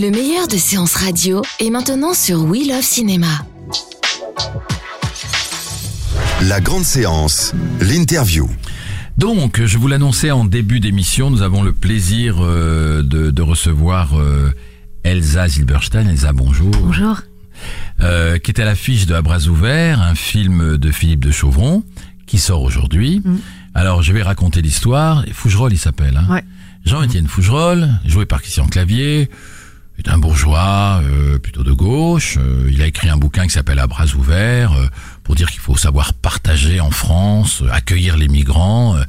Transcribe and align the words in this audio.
Le 0.00 0.10
meilleur 0.10 0.48
de 0.48 0.56
séances 0.56 0.94
radio 0.94 1.42
est 1.58 1.68
maintenant 1.68 2.14
sur 2.14 2.42
We 2.44 2.66
Love 2.66 2.80
Cinéma. 2.80 3.44
La 6.40 6.62
grande 6.62 6.84
séance, 6.84 7.52
l'interview. 7.82 8.48
Donc, 9.18 9.62
je 9.62 9.76
vous 9.76 9.88
l'annonçais 9.88 10.30
en 10.30 10.46
début 10.46 10.80
d'émission, 10.80 11.28
nous 11.28 11.42
avons 11.42 11.62
le 11.62 11.74
plaisir 11.74 12.36
euh, 12.40 13.02
de, 13.02 13.30
de 13.30 13.42
recevoir 13.42 14.18
euh, 14.18 14.50
Elsa 15.04 15.48
Zilberstein. 15.48 16.08
Elsa, 16.08 16.32
bonjour. 16.32 16.70
Bonjour. 16.70 17.20
Euh, 18.00 18.38
qui 18.38 18.52
est 18.52 18.60
à 18.60 18.64
l'affiche 18.64 19.04
de 19.04 19.12
À 19.12 19.20
bras 19.20 19.48
ouverts, 19.48 20.00
un 20.00 20.14
film 20.14 20.78
de 20.78 20.90
Philippe 20.92 21.26
de 21.26 21.30
Chauvron, 21.30 21.84
qui 22.26 22.38
sort 22.38 22.62
aujourd'hui. 22.62 23.20
Mm. 23.22 23.36
Alors, 23.74 24.00
je 24.00 24.14
vais 24.14 24.22
raconter 24.22 24.62
l'histoire. 24.62 25.26
Fougerolles, 25.34 25.74
il 25.74 25.78
s'appelle. 25.78 26.16
Hein. 26.16 26.32
Ouais. 26.32 26.44
Jean-Étienne 26.86 27.26
Fougerolles, 27.26 27.90
joué 28.06 28.24
par 28.24 28.40
Christian 28.40 28.66
Clavier, 28.66 29.28
est 30.00 30.08
un 30.08 30.18
bourgeois 30.18 31.02
euh, 31.04 31.38
plutôt 31.38 31.62
de 31.62 31.72
gauche. 31.72 32.38
Euh, 32.38 32.70
il 32.72 32.80
a 32.82 32.86
écrit 32.86 33.08
un 33.08 33.16
bouquin 33.16 33.44
qui 33.44 33.50
s'appelle 33.50 33.78
À 33.78 33.86
bras 33.86 34.06
ouverts 34.16 34.72
euh, 34.72 34.86
pour 35.24 35.34
dire 35.34 35.50
qu'il 35.50 35.60
faut 35.60 35.76
savoir 35.76 36.14
partager 36.14 36.80
en 36.80 36.90
France, 36.90 37.62
euh, 37.62 37.68
accueillir 37.70 38.16
les 38.16 38.28
migrants. 38.28 38.96
euh, 38.96 39.02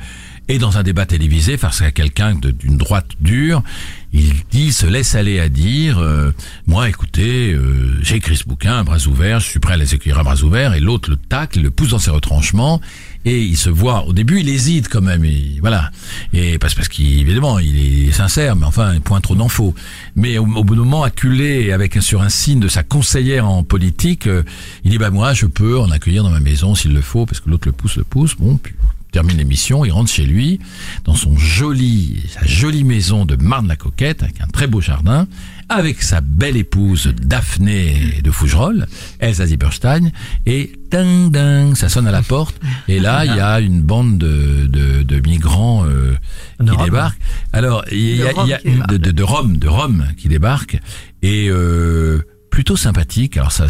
et 0.47 0.57
dans 0.57 0.77
un 0.77 0.83
débat 0.83 1.05
télévisé, 1.05 1.55
face 1.55 1.81
à 1.81 1.91
quelqu'un 1.91 2.35
d'une 2.35 2.75
droite 2.75 3.07
dure, 3.21 3.63
il 4.11 4.33
dit, 4.51 4.73
se 4.73 4.85
laisse 4.85 5.15
aller 5.15 5.39
à 5.39 5.47
dire, 5.47 5.99
euh, 5.99 6.33
moi, 6.67 6.89
écoutez, 6.89 7.55
j'ai 8.01 8.15
écrit 8.15 8.35
ce 8.35 8.43
bouquin 8.43 8.79
à 8.79 8.83
bras 8.83 8.97
ouverts, 9.07 9.39
je 9.39 9.45
suis 9.47 9.59
prêt 9.59 9.75
à 9.75 9.77
les 9.77 9.93
accueillir 9.93 10.19
à 10.19 10.23
bras 10.23 10.41
ouverts, 10.43 10.73
et 10.73 10.81
l'autre 10.81 11.09
le 11.09 11.15
tacle, 11.15 11.61
le 11.61 11.71
pousse 11.71 11.91
dans 11.91 11.99
ses 11.99 12.11
retranchements, 12.11 12.81
et 13.25 13.41
il 13.41 13.57
se 13.57 13.69
voit, 13.69 14.05
au 14.07 14.13
début, 14.13 14.39
il 14.39 14.49
hésite 14.49 14.89
quand 14.89 15.01
même, 15.01 15.23
et 15.23 15.57
voilà, 15.61 15.91
et 16.33 16.57
parce, 16.57 16.73
parce 16.73 16.87
qu'évidemment, 16.87 17.59
il 17.59 18.07
est 18.07 18.11
sincère, 18.11 18.55
mais 18.55 18.65
enfin, 18.65 18.99
point 18.99 19.21
trop 19.21 19.35
d'en 19.35 19.47
faux. 19.47 19.75
Mais 20.15 20.37
au, 20.37 20.45
au 20.45 20.63
d'un 20.63 20.75
moment, 20.75 21.03
acculé 21.03 21.71
avec 21.71 22.01
sur 22.01 22.21
un 22.21 22.29
signe 22.29 22.59
de 22.59 22.67
sa 22.67 22.83
conseillère 22.83 23.47
en 23.47 23.63
politique, 23.63 24.27
euh, 24.27 24.43
il 24.83 24.91
dit, 24.91 24.97
bah 24.97 25.11
moi, 25.11 25.33
je 25.33 25.45
peux 25.45 25.79
en 25.79 25.91
accueillir 25.91 26.23
dans 26.23 26.31
ma 26.31 26.39
maison 26.39 26.73
s'il 26.73 26.93
le 26.93 27.01
faut, 27.01 27.25
parce 27.25 27.39
que 27.39 27.49
l'autre 27.49 27.67
le 27.67 27.73
pousse, 27.73 27.97
le 27.97 28.03
pousse, 28.03 28.35
bon, 28.35 28.57
puis 28.57 28.73
termine 29.11 29.37
l'émission, 29.37 29.83
il 29.83 29.91
rentre 29.91 30.09
chez 30.09 30.25
lui, 30.25 30.59
dans 31.03 31.15
son 31.15 31.37
joli, 31.37 32.23
sa 32.29 32.45
jolie 32.45 32.83
maison 32.83 33.25
de 33.25 33.35
Marne-la-Coquette, 33.35 34.23
avec 34.23 34.39
un 34.41 34.47
très 34.47 34.67
beau 34.67 34.81
jardin, 34.81 35.27
avec 35.71 36.01
sa 36.03 36.21
belle 36.21 36.57
épouse 36.57 37.13
Daphné 37.21 38.19
de 38.23 38.31
Fougerolles, 38.31 38.87
Elsa 39.19 39.45
Zieberstein, 39.45 40.11
et 40.45 40.71
ding 40.91 41.31
ding, 41.31 41.75
ça 41.75 41.89
sonne 41.89 42.07
à 42.07 42.11
la 42.11 42.21
porte, 42.21 42.59
et 42.87 42.99
là, 42.99 43.25
il 43.25 43.35
y 43.35 43.39
a 43.39 43.59
une 43.59 43.81
bande 43.81 44.17
de, 44.17 44.67
de, 44.67 45.03
de 45.03 45.19
migrants 45.27 45.85
euh, 45.85 46.15
qui 46.59 46.83
débarquent. 46.83 47.19
Alors, 47.53 47.83
il 47.91 48.15
y 48.17 48.23
a, 48.23 48.33
De 48.33 48.47
y 48.47 48.53
a- 48.53 48.87
de, 48.87 48.97
de, 49.11 49.23
Rome, 49.23 49.57
de 49.57 49.67
Rome 49.67 50.05
qui 50.17 50.27
débarquent, 50.27 50.79
et 51.21 51.47
euh, 51.49 52.21
plutôt 52.49 52.75
sympathique. 52.75 53.37
Alors 53.37 53.51
ça, 53.53 53.67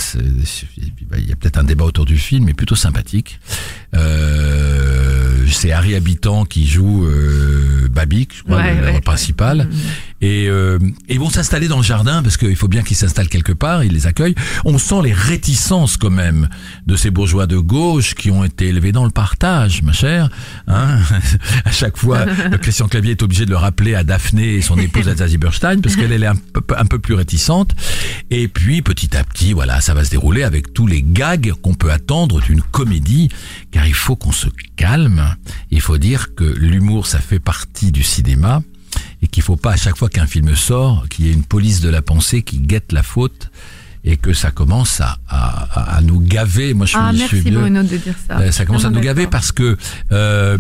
il 1.18 1.30
y 1.30 1.32
a 1.32 1.36
peut-être 1.36 1.58
un 1.60 1.64
débat 1.64 1.86
autour 1.86 2.06
du 2.06 2.18
film, 2.18 2.46
mais 2.46 2.54
plutôt 2.54 2.76
sympathique. 2.76 3.40
Euh, 3.96 5.46
c'est 5.48 5.72
Harry 5.72 5.96
Habitant 5.96 6.46
qui 6.46 6.66
joue 6.66 7.06
euh, 7.06 7.88
Babic, 7.92 8.34
je 8.38 8.44
crois, 8.44 8.58
Ouais, 8.58 8.74
le, 8.76 8.82
le 8.82 8.92
ouais. 8.94 9.02
principal. 9.02 9.70
Et 10.22 10.48
euh, 10.48 10.78
ils 11.10 11.20
vont 11.20 11.30
s'installer 11.30 11.68
dans 11.68 11.78
le 11.78 11.84
jardin 11.84 12.22
parce 12.22 12.38
qu'il 12.38 12.56
faut 12.56 12.68
bien 12.68 12.84
qu'ils 12.84 12.98
s'installent 12.98 13.30
quelque 13.30 13.54
part. 13.54 13.84
Ils 13.84 13.92
les 13.92 14.08
accueillent. 14.08 14.36
On 14.66 14.78
sent 14.78 15.02
les 15.04 15.14
réticences 15.14 15.98
quand 15.98 16.12
même 16.12 16.48
de 16.86 16.96
ces 16.96 17.10
bourgeois 17.10 17.48
de 17.48 17.58
gauche 17.58 18.14
qui 18.14 18.30
ont 18.30 18.44
été 18.44 18.68
élevés 18.68 18.92
dans 18.92 19.06
le 19.06 19.12
partage, 19.12 19.82
ma 19.82 19.94
chère. 19.94 20.30
Hein 20.68 21.00
à 21.66 21.72
chaque 21.72 21.98
fois, 21.98 22.26
Christian 22.62 22.88
Clavier 22.88 23.12
est 23.12 23.24
obligé 23.24 23.46
de 23.46 23.50
le 23.50 23.58
rappeler 23.58 23.96
à 23.96 24.04
Daphné 24.04 24.56
et 24.56 24.62
son 24.62 24.78
épouse 24.78 25.08
Elsa 25.08 25.28
Zieberstein 25.28 25.82
parce 25.82 25.96
qu'elle 25.96 26.12
elle 26.12 26.24
est 26.24 26.28
un 26.28 26.36
peu, 26.36 26.62
un 26.78 26.86
peu 26.86 27.00
plus 27.00 27.16
réticente. 27.16 27.76
Et 28.30 28.48
puis 28.48 28.82
petit 28.82 29.18
à 29.18 29.24
petit, 29.24 29.54
voilà, 29.54 29.82
ça 29.82 29.94
va 29.94 30.04
se 30.04 30.12
dérouler 30.12 30.44
avec 30.44 30.74
tous 30.74 30.88
les 30.88 31.02
gags 31.02 31.52
qu'on 31.62 31.74
peut 31.74 31.92
attendre 31.92 32.42
d'une 32.42 32.62
comédie, 32.62 33.30
car 33.72 33.88
il 33.88 33.94
faut 33.94 34.16
qu'on 34.16 34.32
se 34.32 34.48
calme. 34.76 35.36
Il 35.72 35.82
faut 35.82 35.98
dire 35.98 36.36
que 36.36 36.44
l'humour, 36.44 37.08
ça 37.08 37.20
fait 37.20 37.40
partie 37.40 37.92
du 37.92 38.04
cinéma 38.04 38.62
et 39.22 39.28
qu'il 39.28 39.44
faut 39.44 39.56
pas 39.58 39.72
à 39.72 39.78
chaque 39.78 39.98
fois 39.98 40.10
qu'un 40.10 40.28
film 40.28 40.56
sort 40.56 41.06
qu'il 41.10 41.26
y 41.26 41.30
ait 41.30 41.34
une 41.34 41.44
police 41.46 41.82
de 41.82 41.90
la 41.90 42.02
pensée 42.02 42.42
qui 42.42 42.60
guette 42.60 42.92
la 42.92 43.04
faute 43.04 43.50
et 44.04 44.18
que 44.18 44.34
ça 44.34 44.50
commence 44.50 45.00
à, 45.00 45.20
à, 45.30 45.98
à 45.98 46.02
nous 46.02 46.20
gaver. 46.20 46.74
Moi, 46.74 46.88
je 46.88 46.92
suis, 46.92 47.00
Ah, 47.00 47.12
je 47.14 47.20
merci 47.20 47.42
suis. 47.42 47.52
Bruno 47.52 47.84
de 47.84 47.98
dire 47.98 48.16
ça. 48.28 48.40
Euh, 48.40 48.52
ça 48.52 48.66
commence 48.66 48.84
à 48.84 48.90
nous 48.90 49.00
gaver 49.00 49.28
parce 49.28 49.52
que 49.52 49.78
euh, 50.12 50.58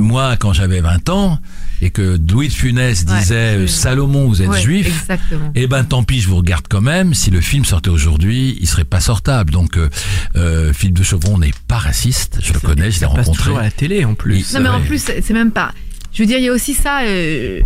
moi, 0.00 0.36
quand 0.36 0.52
j'avais 0.52 0.80
20 0.80 1.08
ans 1.08 1.38
et 1.80 1.90
que 1.90 2.18
Louis 2.32 2.48
de 2.48 2.52
Funès 2.52 3.04
disait 3.04 3.34
euh, 3.58 3.66
Salomon, 3.68 4.26
vous 4.26 4.42
êtes 4.42 4.48
Ouais, 4.48 4.60
juif. 4.60 4.88
Exactement. 4.88 5.52
Eh 5.54 5.68
ben 5.68 5.84
tant 5.84 6.02
pis, 6.02 6.20
je 6.20 6.26
vous 6.28 6.36
regarde 6.36 6.64
quand 6.68 6.80
même. 6.80 7.14
Si 7.14 7.30
le 7.30 7.40
film 7.40 7.64
sortait 7.64 7.90
aujourd'hui, 7.90 8.58
il 8.60 8.66
serait 8.66 8.82
pas 8.84 9.00
sortable. 9.00 9.52
Donc 9.52 9.76
euh, 9.76 9.88
euh, 10.34 10.72
Philippe 10.72 10.98
de 10.98 11.04
Chauvron 11.04 11.38
n'est 11.38 11.54
pas 11.68 11.78
raciste. 11.78 12.38
Je 12.42 12.52
le 12.54 12.58
connais, 12.60 12.90
je 12.90 12.98
l'ai 12.98 13.06
rencontré. 13.06 13.34
toujours 13.44 13.58
à 13.58 13.62
la 13.62 13.70
télé 13.70 14.04
en 14.04 14.14
plus. 14.14 14.52
Non 14.54 14.60
mais 14.60 14.68
en 14.68 14.80
plus 14.80 14.98
c'est 15.00 15.30
même 15.32 15.52
pas. 15.52 15.72
Je 16.14 16.22
veux 16.22 16.26
dire 16.26 16.38
il 16.38 16.44
y 16.44 16.48
a 16.48 16.52
aussi 16.52 16.72
ça. 16.74 17.00
euh, 17.02 17.60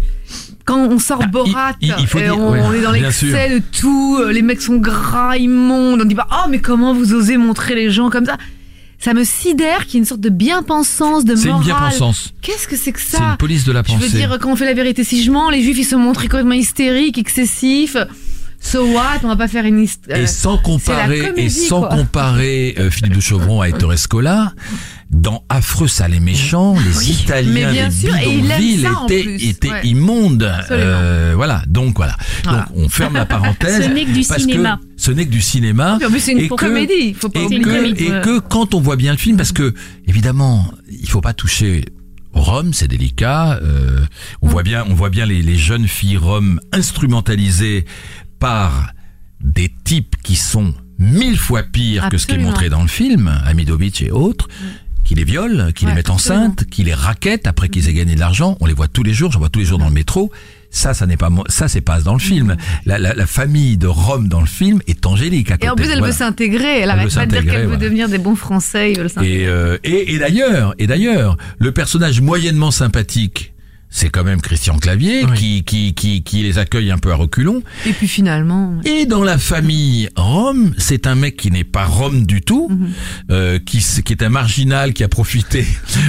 quand 0.64 0.78
on 0.88 0.98
sort 0.98 1.18
Bah, 1.20 1.26
Borat, 1.28 1.72
il- 1.80 1.94
il 1.98 2.06
faut 2.06 2.18
euh, 2.18 2.22
dire- 2.22 2.38
on, 2.38 2.52
ouais, 2.52 2.60
on 2.62 2.72
est 2.74 2.80
dans 2.82 2.90
l'excès 2.92 3.48
de 3.50 3.62
tout. 3.78 4.18
euh, 4.20 4.32
Les 4.32 4.42
mecs 4.42 4.60
sont 4.60 4.76
gras, 4.76 5.36
immondes. 5.36 6.00
On 6.02 6.04
dit 6.04 6.14
pas 6.14 6.26
oh 6.32 6.48
mais 6.50 6.58
comment 6.58 6.92
vous 6.94 7.14
osez 7.14 7.36
montrer 7.36 7.74
les 7.74 7.90
gens 7.90 8.10
comme 8.10 8.26
ça? 8.26 8.36
Ça 9.00 9.14
me 9.14 9.22
sidère 9.22 9.84
qu'il 9.86 9.94
y 9.94 9.96
ait 9.98 10.00
une 10.00 10.04
sorte 10.06 10.20
de 10.20 10.28
bien-pensance, 10.28 11.24
de 11.24 11.36
C'est 11.36 11.44
une 11.44 11.50
morale. 11.50 11.66
bien-pensance. 11.66 12.34
Qu'est-ce 12.42 12.66
que 12.66 12.76
c'est 12.76 12.90
que 12.90 13.00
C'est 13.00 13.16
ça? 13.18 13.22
une 13.30 13.36
police 13.36 13.64
de 13.64 13.70
la 13.70 13.82
Je 13.86 13.92
pensée. 13.92 14.08
veux 14.08 14.18
dire, 14.18 14.36
quand 14.40 14.50
on 14.50 14.56
fait 14.56 14.64
la 14.64 14.74
vérité 14.74 15.04
si 15.04 15.22
je 15.22 15.30
mens, 15.30 15.50
les 15.50 15.62
juifs 15.62 15.78
ils 15.78 15.84
se 15.84 15.94
montrent 15.94 16.22
complètement 16.22 16.52
hystériques, 16.54 17.16
excessifs. 17.16 17.96
So 18.60 18.84
what? 18.86 19.20
On 19.22 19.28
va 19.28 19.36
pas 19.36 19.46
faire 19.46 19.64
une 19.66 19.78
histoire. 19.80 20.18
et 20.18 20.26
sans 20.26 20.58
comparer, 20.58 21.20
c'est 21.20 21.26
comédie, 21.28 21.46
et 21.46 21.48
sans 21.48 21.78
quoi. 21.82 21.90
comparer 21.90 22.74
euh, 22.80 22.90
Philippe 22.90 23.14
de 23.14 23.20
Chauvron 23.20 23.60
à 23.60 23.68
Ettore 23.68 23.96
Scola, 23.96 24.52
dans 25.10 25.42
Affreux, 25.48 25.88
sale 25.88 26.12
et 26.14 26.20
méchant, 26.20 26.76
les 26.78 27.10
Italiens, 27.10 27.50
mais 27.52 27.72
bien 27.72 27.88
les 27.88 27.94
sûr, 27.94 28.12
bidonvilles 28.12 28.86
étaient, 29.06 29.22
plus. 29.22 29.44
étaient 29.48 29.70
Ouais. 29.70 29.86
immondes. 29.86 30.52
Euh, 30.70 31.32
voilà, 31.34 31.62
donc 31.66 31.96
voilà. 31.96 32.14
Voilà. 32.44 32.66
Donc 32.66 32.68
on 32.76 32.88
ferme 32.90 33.14
la 33.14 33.24
parenthèse. 33.36 33.84
Ce 33.84 33.88
n'est 33.88 34.04
que 34.04 34.10
du 34.12 34.26
parce 34.26 34.40
cinéma. 34.42 34.76
Que 34.76 35.02
ce 35.02 35.10
n'est 35.10 35.24
que 35.24 35.30
du 35.30 35.40
cinéma. 35.40 35.96
Puis 35.98 36.06
en 36.06 36.10
plus, 36.10 36.20
c'est 36.20 36.32
une 36.32 36.38
Et 36.40 36.48
que- 36.48 36.54
comédie. 36.54 36.92
Il 37.08 37.14
faut 37.14 37.30
pas 37.30 37.40
et 37.40 37.60
que, 37.60 37.86
et 37.90 38.20
que 38.22 38.38
quand 38.38 38.74
on 38.74 38.80
voit 38.80 38.96
bien 38.96 39.12
le 39.12 39.18
film, 39.18 39.36
parce 39.38 39.52
que 39.52 39.72
évidemment, 40.06 40.70
il 40.90 41.08
faut 41.08 41.22
pas 41.22 41.32
toucher 41.32 41.86
rhum, 42.34 42.74
c'est 42.74 42.88
délicat. 42.88 43.58
euh, 43.62 44.04
on 44.42 44.48
voit 44.48 44.62
bien, 44.62 44.84
on 44.88 44.94
voit 44.94 45.10
bien 45.10 45.24
les, 45.24 45.40
les 45.42 45.56
jeunes 45.56 45.88
filles 45.88 46.18
roms 46.18 46.60
instrumentalisées 46.72 47.86
par 48.38 48.92
des 49.40 49.72
types 49.84 50.16
qui 50.22 50.36
sont 50.36 50.74
mille 50.98 51.38
fois 51.38 51.62
pires 51.62 52.08
que 52.10 52.18
ce 52.18 52.26
qui 52.26 52.34
est 52.34 52.38
montré 52.38 52.68
dans 52.68 52.82
le 52.82 52.88
film, 52.88 53.28
Amidovic 53.46 54.02
et 54.02 54.10
autres. 54.10 54.48
Qui 55.08 55.14
les 55.14 55.24
violent, 55.24 55.72
qui 55.74 55.86
Ouais, 55.86 55.92
les 55.92 55.96
mettent 55.96 56.10
enceintes, 56.10 56.64
qui 56.70 56.84
les 56.84 56.92
raquettent 56.92 57.46
après 57.46 57.70
qu'ils 57.70 57.88
aient 57.88 57.94
gagné 57.94 58.14
de 58.14 58.20
l'argent. 58.20 58.58
On 58.60 58.66
les 58.66 58.74
voit 58.74 58.88
tous 58.88 59.02
les 59.02 59.14
jours. 59.14 59.32
J'en 59.32 59.38
vois 59.38 59.48
tous 59.48 59.60
les 59.60 59.64
jours 59.64 59.78
dans 59.78 59.88
le 59.88 59.94
métro. 59.94 60.30
Ça, 60.70 60.92
ça 60.92 61.06
n'est 61.06 61.16
pas 61.16 61.30
ça, 61.48 61.66
c'est 61.66 61.80
pas 61.80 62.02
dans 62.02 62.12
le 62.12 62.18
film. 62.18 62.58
La, 62.84 62.98
la, 62.98 63.14
la 63.14 63.26
famille 63.26 63.78
de 63.78 63.86
Rome 63.86 64.28
dans 64.28 64.40
le 64.40 64.46
film 64.46 64.80
est 64.86 65.06
angélique. 65.06 65.50
À 65.50 65.56
Et 65.62 65.68
en 65.70 65.76
plus, 65.76 65.86
elle 65.86 65.92
Voilà. 65.92 66.06
veut 66.08 66.12
s'intégrer. 66.12 66.76
Elle 66.80 66.82
Elle 66.82 66.90
arrête 66.90 67.14
pas 67.14 67.24
de 67.24 67.30
dire 67.40 67.50
qu'elle 67.50 67.66
veut 67.68 67.78
devenir 67.78 68.10
des 68.10 68.18
bons 68.18 68.36
Français. 68.36 68.92
Ils 68.92 68.98
veulent 68.98 69.08
s'intégrer. 69.08 69.44
Et, 69.44 69.46
euh, 69.46 69.78
et, 69.82 70.14
et 70.14 70.18
d'ailleurs, 70.18 70.74
et 70.78 70.86
d'ailleurs, 70.86 71.38
le 71.58 71.72
personnage 71.72 72.20
moyennement 72.20 72.70
sympathique 72.70 73.54
c'est 73.90 74.10
quand 74.10 74.24
même 74.24 74.40
Christian 74.40 74.76
Clavier 74.78 75.24
Oui. 75.24 75.36
qui, 75.36 75.64
qui, 75.64 75.94
qui, 75.94 76.22
qui 76.22 76.42
les 76.42 76.58
accueille 76.58 76.90
un 76.90 76.98
peu 76.98 77.10
à 77.12 77.14
reculons. 77.14 77.62
Et 77.86 77.92
puis 77.92 78.06
finalement. 78.08 78.74
Et 78.84 79.06
dans 79.06 79.24
la 79.24 79.38
famille 79.38 80.08
Rome, 80.16 80.74
c'est 80.78 81.06
un 81.06 81.14
mec 81.14 81.36
qui 81.36 81.50
n'est 81.50 81.64
pas 81.64 81.84
Rome 81.84 82.26
du 82.26 82.42
tout, 82.42 82.68
Mhm. 82.70 82.88
euh, 83.30 83.58
qui, 83.58 83.78
qui 84.04 84.12
est 84.12 84.22
un 84.22 84.28
marginal 84.28 84.92
qui 84.92 85.04
a 85.04 85.08
profité 85.08 85.66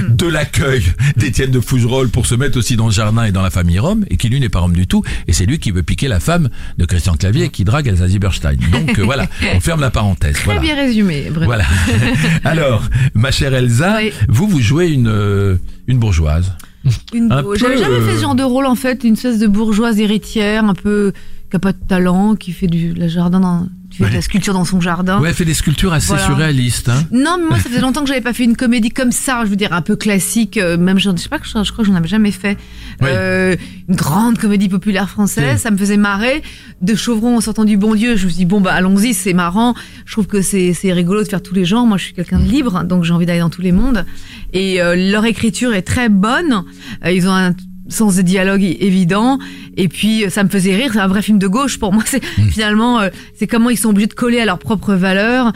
de 0.08 0.26
l'accueil 0.26 0.82
d'Étienne 1.16 1.50
de 1.50 1.60
Fougerolles 1.60 2.10
pour 2.10 2.26
se 2.26 2.34
mettre 2.34 2.58
aussi 2.58 2.76
dans 2.76 2.86
le 2.86 2.92
jardin 2.92 3.24
et 3.24 3.32
dans 3.32 3.42
la 3.42 3.50
famille 3.50 3.78
Rome, 3.78 4.04
et 4.10 4.16
qui 4.16 4.28
lui 4.28 4.40
n'est 4.40 4.48
pas 4.48 4.60
Rome 4.60 4.74
du 4.74 4.86
tout, 4.86 5.02
et 5.26 5.32
c'est 5.32 5.46
lui 5.46 5.58
qui 5.58 5.70
veut 5.70 5.82
piquer 5.82 6.08
la 6.08 6.20
femme 6.20 6.48
de 6.78 6.84
Christian 6.84 7.14
Clavier 7.16 7.48
qui 7.48 7.64
drague 7.64 7.86
Elsa 7.88 8.08
Zieberstein. 8.08 8.56
Donc 8.72 8.98
euh, 8.98 9.02
voilà, 9.04 9.26
on 9.54 9.60
ferme 9.60 9.80
la 9.80 9.90
parenthèse. 9.90 10.34
Très 10.34 10.44
voilà. 10.44 10.60
bien 10.60 10.76
résumé, 10.76 11.28
Bruno. 11.30 11.46
Voilà. 11.46 11.64
Alors, 12.44 12.82
ma 13.14 13.30
chère 13.30 13.54
Elsa, 13.54 13.98
Oui. 14.02 14.12
vous 14.28 14.46
vous 14.48 14.60
jouez 14.60 14.88
une 14.88 15.08
euh, 15.08 15.56
une 15.86 15.98
bourgeoise. 15.98 16.52
Une 17.14 17.28
J'avais 17.56 17.76
jamais 17.76 18.00
fait 18.00 18.12
euh, 18.12 18.16
ce 18.16 18.20
genre 18.22 18.34
de 18.34 18.42
rôle 18.42 18.66
en 18.66 18.74
fait, 18.74 19.04
une 19.04 19.14
espèce 19.14 19.38
de 19.38 19.46
bourgeoise 19.46 20.00
héritière, 20.00 20.64
un 20.64 20.74
peu 20.74 21.12
qui 21.50 21.56
a 21.56 21.58
pas 21.58 21.72
de 21.72 21.78
talent, 21.86 22.36
qui 22.36 22.52
fait 22.52 22.68
du 22.68 22.94
la 22.94 23.08
jardin 23.08 23.40
dans, 23.40 23.66
fait 23.96 24.04
de 24.04 24.08
Ouais. 24.08 24.14
la 24.14 24.22
sculpture 24.22 24.54
dans 24.54 24.64
son 24.64 24.80
jardin. 24.80 25.20
Ouais, 25.20 25.28
elle 25.30 25.34
fait 25.34 25.44
des 25.44 25.54
sculptures 25.54 25.92
assez 25.92 26.08
Voilà. 26.08 26.24
surréalistes. 26.24 26.88
Hein. 26.88 27.04
Non, 27.12 27.36
mais 27.38 27.46
moi 27.48 27.58
ça 27.58 27.68
faisait 27.68 27.80
longtemps 27.80 28.02
que 28.02 28.08
j'avais 28.08 28.20
pas 28.20 28.32
fait 28.32 28.44
une 28.44 28.56
comédie 28.56 28.90
comme 28.90 29.12
ça, 29.12 29.42
je 29.44 29.50
veux 29.50 29.56
dire 29.56 29.72
un 29.72 29.82
peu 29.82 29.96
classique, 29.96 30.56
euh, 30.58 30.76
même 30.76 30.98
je, 30.98 31.10
sais 31.16 31.28
pas 31.28 31.38
que 31.38 31.46
je, 31.46 31.62
je 31.62 31.72
crois 31.72 31.84
que 31.84 31.90
j'en 31.90 31.96
avais 31.96 32.08
jamais 32.08 32.30
fait. 32.32 32.56
Ouais. 33.00 33.08
Euh, 33.10 33.56
une 33.88 33.96
grande 33.96 34.38
comédie 34.38 34.68
populaire 34.68 35.08
française, 35.10 35.44
Ouais. 35.44 35.56
ça 35.58 35.70
me 35.70 35.76
faisait 35.76 35.96
marrer. 35.96 36.42
De 36.82 36.94
Chauvron 36.94 37.36
en 37.36 37.40
sortant 37.40 37.64
du 37.64 37.76
bon 37.76 37.94
Dieu, 37.94 38.16
je 38.16 38.24
me 38.24 38.30
suis 38.30 38.38
dit 38.38 38.44
bon 38.46 38.60
bah 38.60 38.72
allons-y, 38.72 39.12
c'est 39.14 39.34
marrant. 39.34 39.74
Je 40.06 40.12
trouve 40.12 40.26
que 40.26 40.40
c'est 40.42 40.72
c'est 40.72 40.92
rigolo 40.92 41.22
de 41.22 41.28
faire 41.28 41.42
tous 41.42 41.54
les 41.54 41.64
genres. 41.64 41.86
Moi 41.86 41.98
je 41.98 42.04
suis 42.04 42.12
quelqu'un 42.14 42.38
de 42.38 42.44
libre, 42.48 42.84
donc 42.84 43.04
j'ai 43.04 43.12
envie 43.12 43.26
d'aller 43.26 43.40
dans 43.40 43.50
tous 43.50 43.62
les 43.62 43.72
mondes. 43.72 44.04
Et 44.52 44.80
euh, 44.80 44.94
leur 44.96 45.24
écriture 45.26 45.74
est 45.74 45.82
très 45.82 46.08
bonne. 46.08 46.64
Euh, 47.04 47.10
ils 47.12 47.28
ont 47.28 47.32
un 47.34 47.52
sens 47.90 48.16
de 48.16 48.22
dialogue 48.22 48.62
évident 48.62 49.38
et 49.76 49.88
puis 49.88 50.24
euh, 50.24 50.30
ça 50.30 50.42
me 50.44 50.48
faisait 50.48 50.74
rire 50.74 50.90
c'est 50.94 51.00
un 51.00 51.06
vrai 51.08 51.22
film 51.22 51.38
de 51.38 51.46
gauche 51.46 51.78
pour 51.78 51.92
moi 51.92 52.02
c'est 52.06 52.22
finalement 52.50 53.00
euh, 53.00 53.08
c'est 53.38 53.46
comment 53.46 53.70
ils 53.70 53.76
sont 53.78 53.90
obligés 53.90 54.06
de 54.08 54.14
coller 54.14 54.40
à 54.40 54.44
leurs 54.44 54.58
propres 54.58 54.94
valeurs 54.94 55.52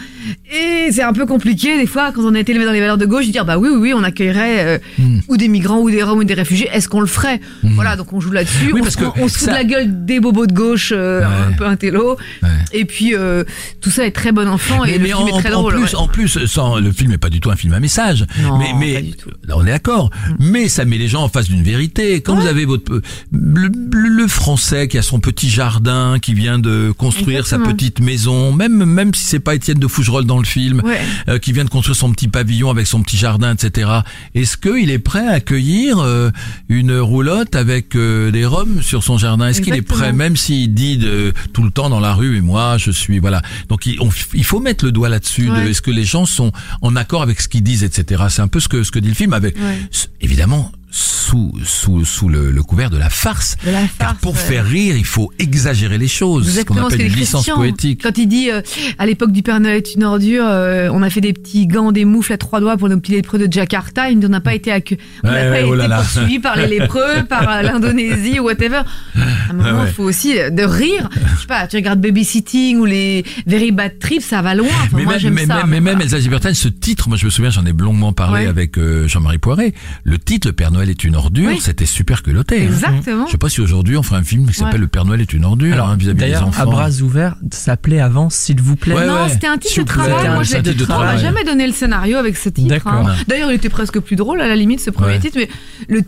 et 0.52 0.90
c'est 0.92 1.02
un 1.02 1.12
peu 1.12 1.26
compliqué 1.26 1.76
des 1.78 1.86
fois 1.86 2.12
quand 2.12 2.22
on 2.22 2.34
a 2.34 2.40
été 2.40 2.52
élevé 2.52 2.64
dans 2.66 2.72
les 2.72 2.80
valeurs 2.80 2.98
de 2.98 3.06
gauche 3.06 3.26
de 3.26 3.32
dire 3.32 3.44
bah 3.44 3.58
oui 3.58 3.68
oui 3.70 3.78
oui 3.78 3.92
on 3.94 4.02
accueillerait 4.04 4.64
euh, 4.66 4.78
Hmm. 4.98 5.20
ou 5.28 5.36
des 5.36 5.48
migrants 5.48 5.78
ou 5.80 5.90
des 5.90 6.02
roms 6.02 6.18
ou 6.18 6.24
des 6.24 6.34
réfugiés 6.34 6.68
est-ce 6.72 6.88
qu'on 6.88 7.00
le 7.00 7.06
ferait? 7.06 7.40
Voilà 7.62 7.96
donc 7.96 8.12
on 8.12 8.20
joue 8.20 8.30
là-dessus 8.30 8.70
Oui, 8.72 8.80
on, 8.80 8.84
parce 8.84 8.94
se 8.94 9.00
prend- 9.00 9.10
que 9.10 9.20
on 9.20 9.28
se 9.28 9.38
fout 9.38 9.46
ça- 9.48 9.52
de 9.52 9.56
la 9.56 9.64
gueule 9.64 10.04
des 10.04 10.20
bobos 10.20 10.46
de 10.46 10.52
gauche 10.52 10.92
euh, 10.94 11.20
Ouais. 11.20 11.26
un 11.48 11.52
peu 11.52 11.66
intello 11.66 12.16
Ouais. 12.42 12.48
et 12.72 12.84
puis 12.84 13.14
euh, 13.14 13.44
tout 13.80 13.90
ça 13.90 14.04
est 14.06 14.10
très 14.12 14.30
bon 14.32 14.48
enfant 14.48 14.84
et 14.84 14.92
Mais, 14.92 14.98
le 14.98 15.02
mais 15.04 15.08
film 15.10 15.18
en, 15.18 15.26
est 15.38 15.40
très 15.42 15.52
en 15.54 15.60
drôle 15.60 15.74
plus, 15.74 15.82
ouais. 15.84 15.94
en 15.96 16.06
plus, 16.08 16.46
sans, 16.46 16.78
le 16.78 16.92
film 16.92 17.10
n'est 17.10 17.18
pas 17.18 17.30
du 17.30 17.40
tout 17.40 17.50
un 17.50 17.56
film 17.56 17.72
à 17.72 17.80
message. 17.80 18.26
Non, 18.42 18.58
mais 18.58 18.72
mais 18.78 18.94
pas 18.94 19.00
du 19.02 19.12
tout. 19.12 19.30
Là, 19.46 19.54
on 19.56 19.62
est 19.64 19.70
d'accord. 19.70 20.10
Mais 20.38 20.68
ça 20.68 20.84
met 20.84 20.98
les 20.98 21.08
gens 21.08 21.22
en 21.22 21.28
face 21.28 21.48
d'une 21.48 21.62
vérité. 21.62 22.20
Quand 22.24 22.34
vous 22.36 22.46
avez 22.46 22.64
votre 22.64 23.00
le, 23.32 23.68
le- 23.68 24.08
le 24.08 24.28
français 24.28 24.88
qui 24.88 24.98
a 24.98 25.02
son 25.02 25.20
petit 25.20 25.48
jardin, 25.50 26.18
qui 26.20 26.34
vient 26.34 26.58
de 26.58 26.92
construire 26.96 27.46
sa 27.46 27.58
petite 27.58 28.00
maison, 28.00 28.52
même 28.52 28.84
même 28.84 29.14
si 29.14 29.24
c'est 29.24 29.38
pas 29.40 29.54
Étienne 29.54 29.78
de 29.78 29.86
Fougerolles 29.86 30.24
dans 30.26 30.38
le 30.38 30.44
film, 30.44 30.80
Ouais. 30.84 31.00
euh, 31.28 31.38
qui 31.38 31.52
vient 31.52 31.64
de 31.64 31.70
construire 31.70 31.96
son 31.96 32.10
petit 32.12 32.28
pavillon 32.28 32.70
avec 32.70 32.86
son 32.86 33.02
petit 33.02 33.16
jardin, 33.16 33.54
etc. 33.54 33.90
Est-ce 34.34 34.56
qu'il 34.56 34.90
est 34.90 34.98
prêt 34.98 35.26
à 35.26 35.32
accueillir 35.32 35.98
euh, 35.98 36.30
une 36.68 36.96
roulotte 36.98 37.54
avec 37.56 37.94
euh, 37.96 38.30
des 38.30 38.44
roms 38.46 38.82
sur 38.82 39.02
son 39.04 39.18
jardin? 39.18 39.48
Est-ce 39.48 39.60
qu'il 39.60 39.74
est 39.74 39.82
prêt, 39.82 40.12
même 40.12 40.36
s'il 40.36 40.72
dit 40.74 40.96
de, 40.98 41.32
tout 41.52 41.62
le 41.62 41.70
temps 41.70 41.90
dans 41.90 42.00
la 42.00 42.14
rue, 42.14 42.36
et 42.36 42.40
moi 42.40 42.76
je 42.78 42.90
suis 42.90 43.18
voilà. 43.18 43.42
Donc 43.68 43.86
il, 43.86 44.00
on- 44.00 44.10
il 44.34 44.44
faut 44.44 44.60
mettre 44.60 44.84
le 44.84 44.92
doigt 44.92 45.08
là-dessus. 45.08 45.46
de. 45.48 45.68
Est-ce 45.68 45.82
que 45.82 45.90
les 45.90 46.04
gens 46.04 46.26
sont 46.26 46.52
en 46.82 46.96
accord 46.96 47.22
avec 47.22 47.40
ce 47.40 47.48
qu'ils 47.48 47.62
disent, 47.62 47.84
etc. 47.84 48.24
C'est 48.28 48.42
un 48.42 48.48
peu 48.48 48.60
ce 48.60 48.68
que 48.68 48.82
ce 48.82 48.90
que 48.90 48.98
dit 48.98 49.08
le 49.08 49.14
film, 49.14 49.32
avec 49.32 49.56
évidemment 50.20 50.70
sous 50.96 51.52
sous 51.64 52.04
sous 52.04 52.28
le, 52.28 52.52
le 52.52 52.62
couvert 52.62 52.88
de 52.88 52.96
la 52.96 53.10
farce. 53.10 53.56
De 53.66 53.70
la 53.72 53.80
Car 53.80 54.10
farce, 54.10 54.18
pour 54.20 54.34
ouais. 54.34 54.38
faire 54.38 54.64
rire, 54.64 54.96
il 54.96 55.04
faut 55.04 55.32
exagérer 55.40 55.98
les 55.98 56.06
choses, 56.06 56.48
ce 56.56 56.60
qu'on 56.62 56.76
appelle 56.76 57.00
une 57.02 57.12
licence 57.12 57.46
poétique. 57.46 58.00
Quand 58.04 58.16
il 58.16 58.28
dit 58.28 58.48
euh, 58.52 58.60
à 58.98 59.04
l'époque 59.04 59.32
du 59.32 59.42
Père 59.42 59.58
Noël 59.58 59.78
est 59.78 59.94
une 59.94 60.04
ordure, 60.04 60.44
euh, 60.46 60.88
on 60.92 61.02
a 61.02 61.10
fait 61.10 61.20
des 61.20 61.32
petits 61.32 61.66
gants, 61.66 61.90
des 61.90 62.04
moufles 62.04 62.32
à 62.32 62.38
trois 62.38 62.60
doigts 62.60 62.76
pour 62.76 62.88
nos 62.88 62.98
petits 63.00 63.10
lépreux 63.10 63.38
de 63.40 63.52
Jakarta. 63.52 64.08
Il 64.08 64.20
dit, 64.20 64.26
on 64.26 64.28
n'a 64.28 64.40
pas 64.40 64.54
été 64.54 64.70
accu- 64.70 64.98
on 65.24 65.28
Ouais, 65.28 65.34
pas 65.34 65.50
ouais, 65.50 65.60
été 65.62 65.68
oh 65.68 65.74
là 65.74 66.02
par 66.42 66.56
les 66.56 66.66
lépreux, 66.68 67.24
par 67.28 67.50
euh, 67.50 67.62
l'Indonésie 67.62 68.38
ou 68.38 68.44
whatever. 68.44 68.82
À 69.16 69.50
un 69.50 69.52
moment, 69.54 69.68
il 69.68 69.74
Ouais, 69.74 69.80
ouais. 69.80 69.90
faut 69.90 70.04
aussi 70.04 70.34
de 70.34 70.62
rire. 70.62 71.08
Je 71.34 71.40
sais 71.40 71.46
pas, 71.48 71.66
tu 71.66 71.74
regardes 71.74 72.00
Babysitting 72.00 72.78
ou 72.78 72.84
les 72.84 73.24
Very 73.48 73.72
Bad 73.72 73.98
Trips, 73.98 74.22
ça 74.22 74.42
va 74.42 74.54
loin. 74.54 74.68
Enfin, 74.68 74.88
mais 74.96 75.04
moi, 75.04 75.16
même, 75.18 75.34
mais, 75.34 75.46
ça. 75.46 75.64
mais 75.66 75.80
même. 75.80 76.00
Elsa 76.00 76.18
ce 76.54 76.68
titre, 76.68 77.08
moi 77.08 77.16
je 77.18 77.24
me 77.24 77.30
souviens, 77.30 77.50
j'en 77.50 77.64
ai 77.66 77.72
longuement 77.72 78.12
parlé 78.12 78.46
avec 78.46 78.78
euh, 78.78 79.08
Jean-Marie 79.08 79.38
Poiré. 79.38 79.74
Le 80.04 80.18
titre, 80.18 80.46
Le 80.48 80.52
Père 80.52 80.70
Noël 80.70 80.83
est 80.90 81.04
une 81.04 81.16
ordure, 81.16 81.48
Oui. 81.48 81.60
c'était 81.60 81.86
super 81.86 82.22
culotté. 82.22 82.60
hein. 82.60 82.64
Exactement. 82.64 83.26
Je 83.26 83.32
sais 83.32 83.38
pas 83.38 83.48
si 83.48 83.60
aujourd'hui 83.60 83.96
on 83.96 84.02
ferait 84.02 84.18
un 84.20 84.24
film 84.24 84.46
qui 84.46 84.54
s'appelle 84.54 84.74
Ouais. 84.74 84.80
Le 84.80 84.86
Père 84.88 85.04
Noël 85.04 85.20
est 85.20 85.32
une 85.32 85.44
ordure 85.44 85.72
Alors, 85.74 85.88
hein, 85.90 85.96
vis-à-vis 85.96 86.18
des 86.24 86.36
enfants. 86.36 86.62
à 86.62 86.66
bras 86.66 86.90
ouverts, 87.02 87.36
s'appelait 87.52 88.00
avant, 88.00 88.30
s'il 88.30 88.60
vous 88.60 88.76
plaît. 88.76 88.94
Ouais, 88.94 89.06
non, 89.06 89.14
ouais. 89.24 89.28
c'était 89.28 89.46
un 89.46 89.58
titre 89.58 89.80
de 89.80 89.86
travail. 89.86 90.28
Moi, 90.30 90.42
j'ai 90.42 90.62
de 90.62 90.74
on 90.92 90.98
m'a 90.98 91.16
jamais 91.16 91.44
donné 91.44 91.66
le 91.66 91.72
scénario 91.72 92.16
avec 92.18 92.36
ce 92.36 92.48
titre. 92.48 92.68
D'accord. 92.68 92.92
hein. 92.92 93.14
D'ailleurs, 93.28 93.50
il 93.50 93.54
était 93.54 93.68
presque 93.68 93.98
plus 94.00 94.16
drôle 94.16 94.40
à 94.40 94.48
la 94.48 94.56
limite 94.56 94.80
ce 94.80 94.90
premier 94.90 95.12
Ouais. 95.14 95.18
titre, 95.18 95.36
mais 95.38 95.48
le 95.88 96.02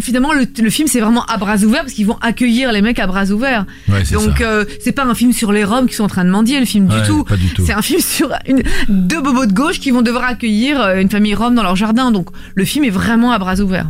finalement 0.00 0.32
le, 0.32 0.46
le 0.62 0.70
film 0.70 0.88
c'est 0.88 1.00
vraiment 1.00 1.24
à 1.26 1.36
bras 1.36 1.56
ouverts 1.58 1.82
parce 1.82 1.92
qu'ils 1.92 2.06
vont 2.06 2.18
accueillir 2.20 2.72
les 2.72 2.82
mecs 2.82 2.98
à 2.98 3.06
bras 3.06 3.26
ouverts. 3.26 3.66
Ouais, 3.88 4.04
c'est 4.04 4.14
Donc 4.14 4.38
ça. 4.38 4.44
euh, 4.44 4.64
c'est 4.82 4.92
pas 4.92 5.04
un 5.04 5.14
film 5.14 5.32
sur 5.32 5.52
les 5.52 5.64
Roms 5.64 5.86
qui 5.86 5.94
sont 5.94 6.04
en 6.04 6.08
train 6.08 6.24
de 6.24 6.30
mendier 6.30 6.58
le 6.60 6.66
film 6.66 6.88
Ouais, 6.88 7.00
du 7.02 7.06
tout. 7.06 7.24
pas 7.24 7.36
du 7.36 7.48
tout. 7.48 7.64
C'est 7.66 7.72
un 7.72 7.82
film 7.82 8.00
sur 8.00 8.30
une, 8.46 8.62
deux 8.88 9.20
bobos 9.20 9.46
de 9.46 9.52
gauche 9.52 9.80
qui 9.80 9.90
vont 9.90 10.02
devoir 10.02 10.24
accueillir 10.24 10.80
euh, 10.80 11.00
une 11.00 11.10
famille 11.10 11.34
Rom 11.34 11.54
dans 11.54 11.62
leur 11.62 11.76
jardin. 11.76 12.10
Donc 12.10 12.28
le 12.54 12.64
film 12.64 12.84
est 12.84 12.90
vraiment 12.90 13.32
à 13.32 13.38
bras 13.38 13.56
ouverts. 13.60 13.88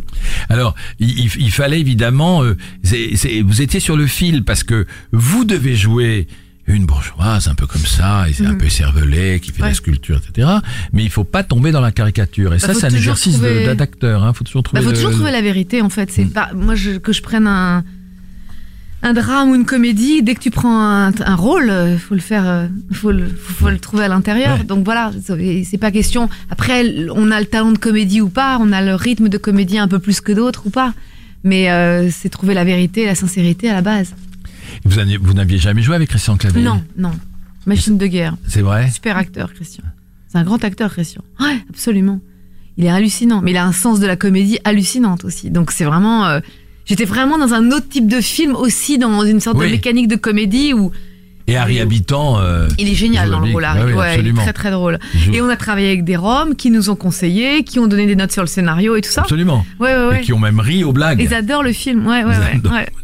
Alors, 0.49 0.75
il, 0.99 1.27
il- 1.39 1.51
fallait 1.53 1.81
évidemment, 1.81 2.43
euh, 2.45 2.57
c'est- 2.83 3.17
c'est- 3.17 3.43
vous 3.43 3.63
étiez 3.63 3.81
sur 3.81 3.97
le 3.97 4.07
fil 4.07 4.45
parce 4.45 4.63
que 4.63 4.87
vous 5.13 5.45
devez 5.45 5.75
jouer 5.77 6.27
une 6.67 6.85
bourgeoise 6.85 7.49
un 7.49 7.55
peu 7.55 7.67
comme 7.67 7.85
ça, 7.87 8.29
et 8.29 8.35
c'est 8.35 8.45
un 8.45 8.55
peu 8.55 8.69
cervelé, 8.69 9.41
qui 9.41 9.53
fait 9.53 9.59
de 9.59 9.63
la 9.63 9.69
Mhm. 9.71 9.75
Sculpture, 9.75 10.19
etc. 10.29 10.49
Mais 10.93 11.03
il 11.03 11.09
faut 11.11 11.25
pas 11.25 11.43
tomber 11.43 11.73
dans 11.73 11.81
la 11.81 11.93
caricature. 11.93 12.53
Et 12.53 12.59
ça, 12.59 12.67
Bah, 12.69 12.75
faut 12.75 12.81
c'est 12.81 12.87
un 12.87 12.91
exercice 12.95 13.35
trouver- 13.35 13.75
d'acteur. 13.75 14.23
Hein. 14.23 14.35
Faut 14.35 14.45
toujours 14.45 14.63
trouver. 14.63 14.81
Bah, 14.81 14.85
faut 14.85 14.91
le- 14.93 14.97
toujours 14.97 15.13
trouver 15.13 15.31
la 15.33 15.41
vérité 15.41 15.81
en 15.81 15.89
fait. 15.89 16.11
C'est 16.13 16.27
Mm. 16.27 16.31
pas 16.33 16.51
moi 16.55 16.75
je, 16.75 16.99
que 16.99 17.13
je 17.15 17.23
prenne 17.23 17.47
un 17.47 17.85
un 19.03 19.12
drame 19.12 19.50
ou 19.50 19.55
une 19.55 19.65
comédie. 19.65 20.23
Dès 20.23 20.35
que 20.35 20.41
tu 20.41 20.50
prends 20.50 20.81
un, 20.81 21.12
un 21.21 21.35
rôle, 21.37 21.71
euh, 21.71 21.97
faut 21.99 22.15
le 22.15 22.21
faire, 22.21 22.47
euh, 22.49 22.67
faut 22.93 23.12
le 23.12 23.27
faut, 23.29 23.71
le 23.71 23.79
trouver 23.79 24.05
à 24.05 24.09
l'intérieur. 24.09 24.59
Ouais. 24.59 24.65
Donc 24.65 24.85
voilà, 24.85 25.12
c'est 25.65 25.79
pas 25.79 25.91
question. 25.91 26.29
Après, 26.50 27.06
on 27.15 27.31
a 27.31 27.39
le 27.41 27.47
talent 27.47 27.73
de 27.73 27.79
comédie 27.79 28.21
ou 28.21 28.29
pas, 28.29 28.59
on 28.61 28.73
a 28.73 28.83
le 28.83 28.95
rythme 28.95 29.29
de 29.29 29.39
comédie 29.39 29.79
un 29.79 29.89
peu 29.89 29.99
plus 29.99 30.21
que 30.21 30.33
d'autres 30.33 30.67
ou 30.67 30.71
pas. 30.71 30.95
Mais 31.45 31.71
euh, 31.71 32.11
c'est 32.11 32.29
trouver 32.29 32.55
la 32.55 32.65
vérité, 32.65 33.06
la 33.06 33.15
sincérité 33.15 33.71
à 33.71 33.75
la 33.75 33.83
base. 33.83 34.15
Vous 34.85 34.97
n'aviez- 34.97 35.17
vous 35.17 35.33
n'aviez 35.35 35.59
jamais 35.59 35.83
joué 35.83 35.95
avec 35.95 36.09
Christian 36.09 36.37
Clavier? 36.37 36.62
Non, 36.62 36.83
non. 36.97 37.12
Machine 37.67 37.97
de 37.99 38.06
guerre. 38.06 38.37
C'est 38.47 38.62
vrai? 38.62 38.91
Super 38.91 39.17
acteur, 39.17 39.53
Christian. 39.55 39.85
C'est 40.27 40.39
un 40.39 40.43
grand 40.45 40.62
acteur, 40.65 40.91
Christian. 40.93 41.23
Ouais, 41.41 41.59
absolument. 41.71 42.21
Il 42.77 42.85
est 42.85 42.91
hallucinant, 42.91 43.41
mais 43.43 43.53
il 43.53 43.56
a 43.56 43.65
un 43.65 43.73
sens 43.73 43.99
de 44.00 44.06
la 44.06 44.17
comédie 44.17 44.59
hallucinante 44.65 45.25
aussi. 45.25 45.50
Donc 45.50 45.71
c'est 45.71 45.85
vraiment. 45.85 46.27
euh, 46.27 46.41
J'étais 46.88 47.05
vraiment 47.05 47.38
dans 47.38 47.52
un 47.55 47.70
autre 47.70 47.88
type 47.88 48.08
de 48.08 48.20
film 48.20 48.55
aussi, 48.56 48.99
dans 48.99 49.23
une 49.25 49.40
sorte 49.40 49.58
Oui. 49.58 49.67
de 49.67 49.70
mécanique 49.73 50.08
de 50.08 50.17
comédie 50.17 50.73
où 50.73 50.90
Et 51.46 51.56
Harry 51.56 51.81
Habitant. 51.81 52.38
euh, 52.40 52.67
il 52.79 52.88
est 52.88 52.94
génial 52.94 53.31
dans 53.31 53.40
le 53.40 53.52
rôle. 53.52 53.64
Harry. 53.64 53.93
oui, 53.93 53.99
Ouais, 53.99 54.19
il 54.20 54.26
est 54.29 54.32
très 54.35 54.52
très 54.52 54.70
drôle. 54.70 54.99
Et 55.32 55.40
on 55.40 55.49
a 55.49 55.56
travaillé 55.56 55.88
avec 55.88 56.05
des 56.05 56.17
Roms 56.17 56.55
qui 56.56 56.70
nous 56.70 56.90
ont 56.90 56.94
conseillé, 56.96 57.62
qui 57.64 57.79
ont 57.79 57.87
donné 57.87 58.06
des 58.06 58.17
notes 58.17 58.32
sur 58.32 58.43
le 58.43 58.49
scénario 58.49 58.96
et 58.96 59.00
tout 59.02 59.11
ça. 59.11 59.23
Absolument. 59.23 59.64
Ouais, 59.81 59.94
ouais, 59.94 60.02
Et 60.02 60.06
ouais. 60.08 60.20
qui 60.23 60.32
ont 60.35 60.38
même 60.38 60.61
ri 60.61 60.82
aux 60.85 60.93
blagues. 60.93 61.20
Ils 61.23 61.32
adorent 61.35 61.62
le 61.62 61.73
film. 61.73 62.06
Ouais, 62.06 62.25
ouais, 62.25 62.35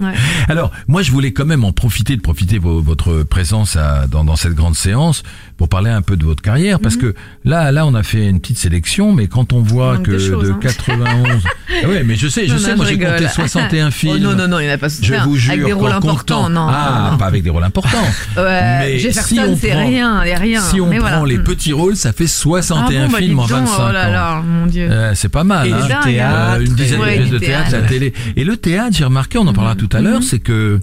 ouais. 0.00 0.12
Alors, 0.48 0.70
moi, 0.88 1.02
je 1.02 1.10
voulais 1.10 1.32
quand 1.32 1.46
même 1.46 1.64
en 1.64 1.72
profiter 1.72 2.16
de 2.16 2.20
profiter 2.22 2.56
de 2.58 2.62
votre 2.64 3.22
présence 3.22 3.76
à- 3.76 4.06
dans, 4.08 4.24
dans 4.24 4.36
cette 4.36 4.54
grande 4.54 4.76
séance 4.76 5.22
pour 5.56 5.68
parler 5.68 5.90
un 5.90 6.02
peu 6.02 6.16
de 6.16 6.24
votre 6.24 6.42
carrière, 6.42 6.80
parce 6.80 6.96
que 6.96 7.14
là, 7.44 7.70
là, 7.70 7.86
on 7.86 7.94
a 7.94 8.02
fait 8.02 8.28
une 8.28 8.40
petite 8.40 8.58
sélection, 8.58 9.12
mais 9.12 9.28
quand 9.28 9.52
on 9.52 9.60
voit 9.60 9.98
Mhm. 9.98 10.02
que 10.02 10.10
de 10.12 10.18
choses, 10.18 10.48
de 10.48 10.52
hein. 10.52 10.58
91, 10.60 11.42
Ah 11.84 11.88
ouais, 11.88 12.02
mais 12.04 12.16
je 12.16 12.26
sais, 12.28 12.46
je 12.48 12.52
Non, 12.54 12.58
sais, 12.58 12.70
non, 12.70 12.76
moi 12.78 12.86
j'ai 12.86 12.98
compté 12.98 13.12
rigole. 13.14 13.28
61 13.30 13.90
films. 13.92 14.12
Oh, 14.16 14.18
non, 14.18 14.34
non, 14.36 14.48
non, 14.48 14.58
il 14.58 14.66
n'y 14.66 14.70
en 14.72 14.74
a 14.74 14.78
pas 14.78 14.88
Je 14.88 15.14
vous 15.24 15.36
jure, 15.36 15.52
Avec 15.52 15.64
des 15.66 15.72
rôles 15.72 15.92
importants, 15.92 16.48
non. 16.50 16.66
Ah, 16.68 17.10
non. 17.12 17.18
pas 17.18 17.26
avec 17.26 17.42
des 17.42 17.50
rôles 17.50 17.62
importants. 17.64 17.98
Ouais, 18.36 18.78
Mais 18.80 18.98
Jefferson, 18.98 19.28
si 19.34 19.40
on 19.40 19.56
c'est 19.56 19.68
prend- 19.70 19.86
rien. 19.86 20.22
Si 20.60 20.80
on 20.80 20.88
Mais 20.88 20.98
prend 20.98 21.08
voilà. 21.18 21.26
les 21.26 21.38
petits 21.38 21.72
rôles, 21.72 21.96
ça 21.96 22.12
fait 22.12 22.26
61 22.26 23.04
Ah 23.04 23.06
bon, 23.06 23.12
bah, 23.12 23.18
films 23.18 23.38
en 23.38 23.44
dis 23.46 23.52
donc, 23.52 23.60
25 23.60 23.74
Oh 23.88 23.92
là 23.92 24.08
ans. 24.08 24.12
là, 24.12 24.42
mon 24.42 24.66
Dieu. 24.66 24.88
Euh, 24.90 25.12
c'est 25.14 25.28
pas 25.28 25.44
mal. 25.44 25.68
Et 25.68 25.72
hein. 25.72 25.88
théâtre. 26.02 26.56
Euh, 26.58 26.64
une 26.64 26.74
dizaine 26.74 27.00
de 27.00 27.04
pièces 27.06 27.30
de 27.30 27.38
théâtre, 27.38 27.70
théâtre. 27.70 27.82
la 27.84 27.88
télé. 27.88 28.12
Et 28.36 28.44
le 28.44 28.56
théâtre, 28.56 28.96
j'ai 28.96 29.04
remarqué, 29.04 29.38
on 29.38 29.46
en 29.46 29.52
parlera 29.52 29.76
tout 29.76 29.88
à 29.92 30.00
l'heure, 30.00 30.22
c'est 30.22 30.40
que 30.40 30.80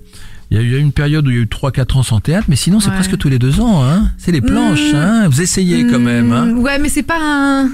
il 0.52 0.58
y 0.58 0.60
a 0.60 0.64
eu 0.64 0.78
une 0.80 0.92
période 0.92 1.26
où 1.28 1.32
il 1.32 1.36
y 1.36 1.40
a 1.40 1.42
eu 1.42 1.46
3-4 1.48 1.98
ans 1.98 2.04
sans 2.04 2.20
théâtre, 2.20 2.46
mais 2.50 2.56
sinon 2.56 2.80
c'est 2.80 2.90
Ouais. 2.90 2.96
presque 2.96 3.18
tous 3.18 3.30
les 3.30 3.40
deux 3.40 3.60
ans. 3.62 3.84
Hein. 3.84 4.12
C'est 4.18 4.32
les 4.32 4.42
planches. 4.42 4.92
Mm. 4.94 4.96
Hein. 4.98 5.28
Vous 5.30 5.42
essayez 5.42 5.88
quand 5.88 6.00
même. 6.00 6.32
Hein. 6.34 6.46
Mm, 6.48 6.60
Ouais, 6.60 6.78
mais 6.80 6.90
c'est 6.90 7.04
pas 7.04 7.18
un. 7.22 7.70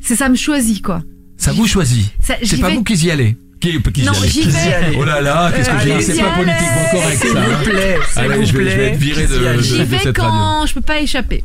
C'est 0.00 0.16
ça 0.16 0.28
me 0.28 0.36
choisit, 0.36 0.82
quoi. 0.82 1.02
Ça 1.36 1.52
vous 1.52 1.66
choisit. 1.66 2.06
C'est 2.20 2.60
pas 2.60 2.68
vais- 2.68 2.74
vous 2.76 2.84
qui 2.84 2.94
y 2.94 3.10
allez. 3.10 3.36
Qui, 3.60 3.78
qui 3.92 4.02
Non, 4.04 4.12
j'y 4.26 4.42
vais. 4.42 4.96
Oh 4.98 5.04
là 5.04 5.20
là, 5.20 5.52
qu'est-ce 5.54 5.68
que 5.68 5.76
je 5.76 5.80
Allez, 5.82 5.96
dis 5.98 6.02
C'est 6.04 6.22
pas 6.22 6.30
politiquement 6.30 6.86
correct 6.92 7.18
S'il 7.20 7.30
ça. 7.30 7.40
vous 7.40 7.52
hein. 7.52 7.58
plaît, 7.62 7.96
Allez, 8.16 8.36
vous 8.36 8.44
je 8.46 8.52
vais, 8.56 8.70
je 8.70 8.76
vais 8.76 8.86
être 8.92 8.96
viré 8.98 9.26
de, 9.26 9.32
de, 9.56 9.62
J'y 9.62 9.78
de 9.78 9.82
vais 9.84 9.98
cette 9.98 10.16
radio. 10.18 10.32
quand? 10.32 10.66
Je 10.66 10.74
peux 10.74 10.80
pas 10.80 11.00
échapper. 11.00 11.44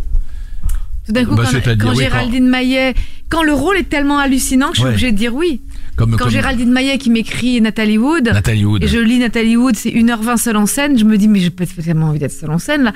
Tout 1.05 1.11
d'un 1.11 1.25
coup, 1.25 1.35
Bah, 1.35 1.43
quand, 1.51 1.77
quand 1.77 1.89
oui, 1.91 1.97
Géraldine 2.03 2.47
Maillet, 2.47 2.93
quand 3.29 3.43
le 3.43 3.51
rôle 3.53 3.77
est 3.77 3.89
tellement 3.89 4.17
hallucinant 4.17 4.69
que 4.69 4.75
je 4.77 4.81
suis 4.81 4.89
obligée 4.89 5.11
de 5.11 5.17
dire 5.17 5.35
oui. 5.35 5.59
Comme, 5.95 6.11
Quand 6.11 6.17
comme 6.17 6.29
Géraldine 6.29 6.71
Maillet 6.71 6.97
qui 6.97 7.09
m'écrit 7.09 7.61
Nathalie 7.61 7.97
Wood, 7.97 8.25
Nathalie 8.33 8.65
Wood. 8.65 8.83
et 8.83 8.87
je 8.87 8.97
lis 8.99 9.17
Nathalie 9.19 9.55
Wood, 9.55 9.75
c'est 9.77 9.91
1h20 9.91 10.37
seule 10.37 10.57
en 10.57 10.65
scène, 10.65 10.97
je 10.99 11.05
me 11.05 11.17
dis, 11.17 11.27
mais 11.29 11.39
j'ai 11.39 11.49
pas 11.51 11.65
tellement 11.65 12.07
envie 12.07 12.19
d'être 12.19 12.33
seule 12.33 12.51
en 12.51 12.59
scène, 12.59 12.83
là. 12.83 12.93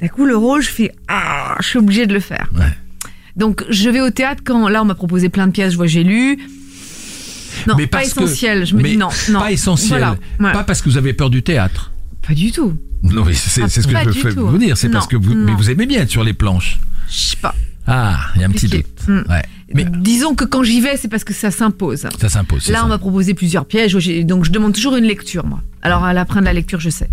D'un 0.00 0.08
coup, 0.08 0.26
le 0.26 0.36
rôle, 0.36 0.62
je 0.62 0.68
fais, 0.68 0.92
ah, 1.08 1.56
je 1.60 1.66
suis 1.66 1.78
obligée 1.78 2.06
de 2.06 2.12
le 2.14 2.20
faire. 2.20 2.48
Ouais. 2.56 2.64
Donc, 3.34 3.64
je 3.68 3.90
vais 3.90 4.00
au 4.00 4.10
théâtre 4.10 4.42
quand, 4.44 4.68
là, 4.68 4.82
on 4.82 4.84
m'a 4.84 4.94
proposé 4.94 5.28
plein 5.28 5.46
de 5.46 5.52
pièces, 5.52 5.72
je 5.72 5.76
vois, 5.76 5.86
j'ai 5.86 6.04
lu. 6.04 6.38
Non, 7.66 7.74
Mais 7.76 7.86
pas 7.86 8.02
que- 8.02 8.06
essentiel. 8.06 8.64
Je 8.66 8.76
me 8.76 8.82
mais 8.82 8.90
dis 8.90 8.96
non, 8.96 9.08
non. 9.30 9.40
Pas 9.40 9.50
essentiel. 9.52 9.98
Voilà. 9.98 10.16
Ouais. 10.38 10.52
Pas 10.52 10.62
parce 10.64 10.82
que 10.82 10.88
vous 10.90 10.98
avez 10.98 11.14
peur 11.14 11.30
du 11.30 11.42
théâtre. 11.42 11.90
Pas 12.26 12.34
du 12.34 12.52
tout. 12.52 12.74
Non, 13.02 13.24
mais 13.24 13.32
c'est 13.32 13.62
Ah, 13.62 13.68
c'est 13.68 13.82
ce 13.82 13.88
que 13.88 13.94
je 14.12 14.20
veux 14.28 14.34
tout. 14.34 14.46
vous 14.46 14.58
dire. 14.58 14.76
C'est 14.76 14.88
parce 14.90 15.06
que 15.06 15.16
vous, 15.16 15.34
mais 15.34 15.52
vous 15.52 15.70
aimez 15.70 15.86
bien 15.86 16.02
être 16.02 16.10
sur 16.10 16.22
les 16.24 16.32
planches. 16.34 16.78
Je 17.08 17.14
sais 17.18 17.36
pas. 17.40 17.54
Ah, 17.86 18.18
il 18.34 18.40
y 18.40 18.44
a 18.44 18.46
un 18.46 18.50
petit 18.50 18.68
doute. 18.68 18.84
Mm. 19.08 19.22
Ouais. 19.28 19.42
Mais 19.74 19.84
Disons 19.84 20.34
que 20.34 20.44
quand 20.44 20.62
j'y 20.62 20.80
vais, 20.80 20.96
c'est 20.96 21.08
parce 21.08 21.24
que 21.24 21.32
ça 21.34 21.50
s'impose. 21.50 22.06
ça 22.20 22.28
s'impose. 22.28 22.68
Là, 22.68 22.78
ça. 22.78 22.84
on 22.84 22.88
m'a 22.88 22.98
proposé 22.98 23.34
plusieurs 23.34 23.66
pièges, 23.66 23.92
donc 24.24 24.44
je 24.44 24.50
demande 24.50 24.72
toujours 24.74 24.96
une 24.96 25.04
lecture, 25.04 25.44
moi. 25.46 25.60
Alors, 25.82 26.04
à 26.04 26.12
la 26.12 26.24
fin 26.24 26.40
de 26.40 26.46
la 26.46 26.52
lecture, 26.52 26.80
je 26.80 26.90
sais. 26.90 27.08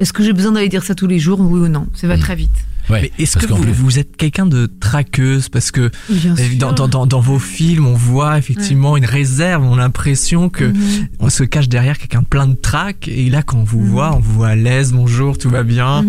Est-ce 0.00 0.12
que 0.12 0.22
j'ai 0.22 0.32
besoin 0.32 0.52
d'aller 0.52 0.68
dire 0.68 0.84
ça 0.84 0.94
tous 0.94 1.06
les 1.08 1.18
jours, 1.18 1.40
oui 1.40 1.60
ou 1.60 1.68
non? 1.68 1.88
Ça 1.94 2.06
va 2.06 2.16
Mm. 2.16 2.20
très 2.20 2.36
vite. 2.36 2.50
Ouais, 2.88 3.02
Mais 3.18 3.22
est-ce 3.22 3.36
que 3.36 3.44
vous, 3.46 3.56
plus- 3.60 3.72
vous 3.72 3.98
êtes 3.98 4.16
quelqu'un 4.16 4.46
de 4.46 4.70
traqueuse? 4.80 5.50
Parce 5.50 5.70
que 5.70 5.90
euh, 6.10 6.24
dans, 6.58 6.72
dans, 6.72 6.88
dans, 6.88 7.04
dans 7.06 7.20
vos 7.20 7.38
films, 7.38 7.86
on 7.86 7.92
voit 7.94 8.38
effectivement 8.38 8.96
une 8.96 9.04
réserve, 9.04 9.62
on 9.62 9.74
a 9.74 9.78
l'impression 9.78 10.48
que 10.48 10.64
Mhm. 10.64 11.08
on 11.20 11.28
se 11.28 11.42
cache 11.44 11.68
derrière 11.68 11.98
quelqu'un 11.98 12.22
plein 12.22 12.46
de 12.46 12.54
trac. 12.54 13.06
Et 13.08 13.28
là, 13.28 13.42
quand 13.42 13.58
on 13.58 13.64
vous 13.64 13.84
voit, 13.84 14.14
on 14.16 14.20
vous 14.20 14.32
voit 14.32 14.48
à 14.48 14.54
l'aise, 14.56 14.92
bonjour, 14.92 15.36
tout 15.36 15.50
va 15.50 15.64
bien. 15.64 16.02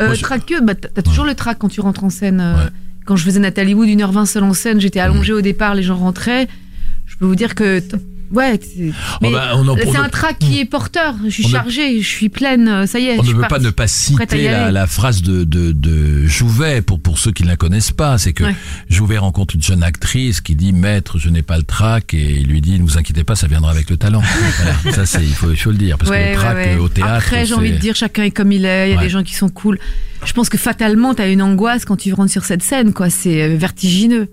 Euh, 0.00 0.14
traqueux, 0.16 0.60
bah, 0.60 0.74
t'as 0.74 1.02
toujours 1.02 1.24
le 1.24 1.34
trac 1.34 1.58
quand 1.58 1.68
tu 1.68 1.80
rentres 1.80 2.04
en 2.04 2.10
scène. 2.10 2.40
euh, 2.40 2.54
Ouais. 2.64 2.70
Quand 3.04 3.16
je 3.16 3.24
faisais 3.24 3.40
Nathalie 3.40 3.74
Wood, 3.74 3.88
1h20 3.88 4.26
seule 4.26 4.44
en 4.44 4.54
scène, 4.54 4.80
j'étais 4.80 5.00
allongée 5.00 5.32
au 5.32 5.40
départ, 5.40 5.74
les 5.74 5.82
gens 5.82 5.96
rentraient. 5.96 6.46
Je 7.06 7.16
peux 7.16 7.26
vous 7.26 7.34
dire 7.34 7.54
que. 7.54 7.82
Ouais, 8.32 8.58
c'est 8.60 8.92
mais 9.20 9.30
bah, 9.30 9.52
c'est 9.82 9.96
un 9.96 10.08
trac 10.08 10.38
qui 10.38 10.58
est 10.58 10.64
porteur. 10.64 11.14
Je 11.24 11.30
suis 11.30 11.44
ne- 11.44 11.50
chargée, 11.50 12.00
je 12.00 12.08
suis 12.08 12.28
pleine, 12.30 12.66
euh, 12.66 12.86
ça 12.86 12.98
y 12.98 13.06
est. 13.06 13.18
On 13.18 13.22
je 13.22 13.32
ne 13.32 13.36
veut 13.36 13.48
pas 13.48 13.58
ne 13.58 13.70
pas 13.70 13.86
citer 13.86 14.44
la, 14.48 14.70
la 14.70 14.86
phrase 14.86 15.22
de, 15.22 15.44
de, 15.44 15.72
de 15.72 16.26
Jouvet 16.26 16.80
pour, 16.80 16.98
pour 16.98 17.18
ceux 17.18 17.30
qui 17.32 17.42
ne 17.42 17.48
la 17.48 17.56
connaissent 17.56 17.90
pas. 17.92 18.16
C'est 18.18 18.32
que 18.32 18.44
Ouais. 18.44 18.56
Jouvet 18.88 19.18
rencontre 19.18 19.54
une 19.54 19.62
jeune 19.62 19.82
actrice 19.82 20.40
qui 20.40 20.56
dit 20.56 20.72
Maître, 20.72 21.18
je 21.18 21.28
n'ai 21.28 21.42
pas 21.42 21.56
le 21.58 21.62
trac. 21.62 22.14
Et 22.14 22.38
il 22.40 22.46
lui 22.48 22.60
dit 22.60 22.78
Ne 22.78 22.82
vous 22.84 22.98
inquiétez 22.98 23.22
pas, 23.24 23.36
ça 23.36 23.46
viendra 23.46 23.70
avec 23.70 23.90
le 23.90 23.96
talent. 23.96 24.22
voilà, 24.56 24.96
ça, 24.96 25.06
c'est, 25.06 25.22
il, 25.22 25.34
faut, 25.34 25.50
il 25.50 25.56
faut 25.56 25.70
le 25.70 25.76
dire. 25.76 25.98
Parce 25.98 26.10
que 26.10 26.16
Ouais, 26.16 26.30
le 26.32 26.36
trac 26.38 26.56
ouais, 26.56 26.74
euh, 26.74 26.80
au 26.80 26.88
théâtre. 26.88 27.12
Après, 27.26 27.44
j'ai 27.46 27.54
envie 27.54 27.72
de 27.72 27.78
dire, 27.78 27.94
chacun 27.94 28.24
est 28.24 28.30
comme 28.30 28.50
il 28.52 28.64
est. 28.64 28.90
Il 28.90 28.94
y 28.94 28.98
a 28.98 29.00
des 29.00 29.10
gens 29.10 29.22
qui 29.22 29.34
sont 29.34 29.48
cool. 29.50 29.78
Je 30.24 30.32
pense 30.32 30.48
que 30.48 30.56
fatalement, 30.56 31.14
t'as 31.14 31.28
une 31.30 31.42
angoisse 31.42 31.84
quand 31.84 31.96
tu 31.96 32.12
rentres 32.12 32.30
sur 32.30 32.44
cette 32.44 32.62
scène, 32.62 32.92
quoi. 32.92 33.10
C'est 33.10 33.42
euh, 33.42 33.56
vertigineux. 33.56 34.28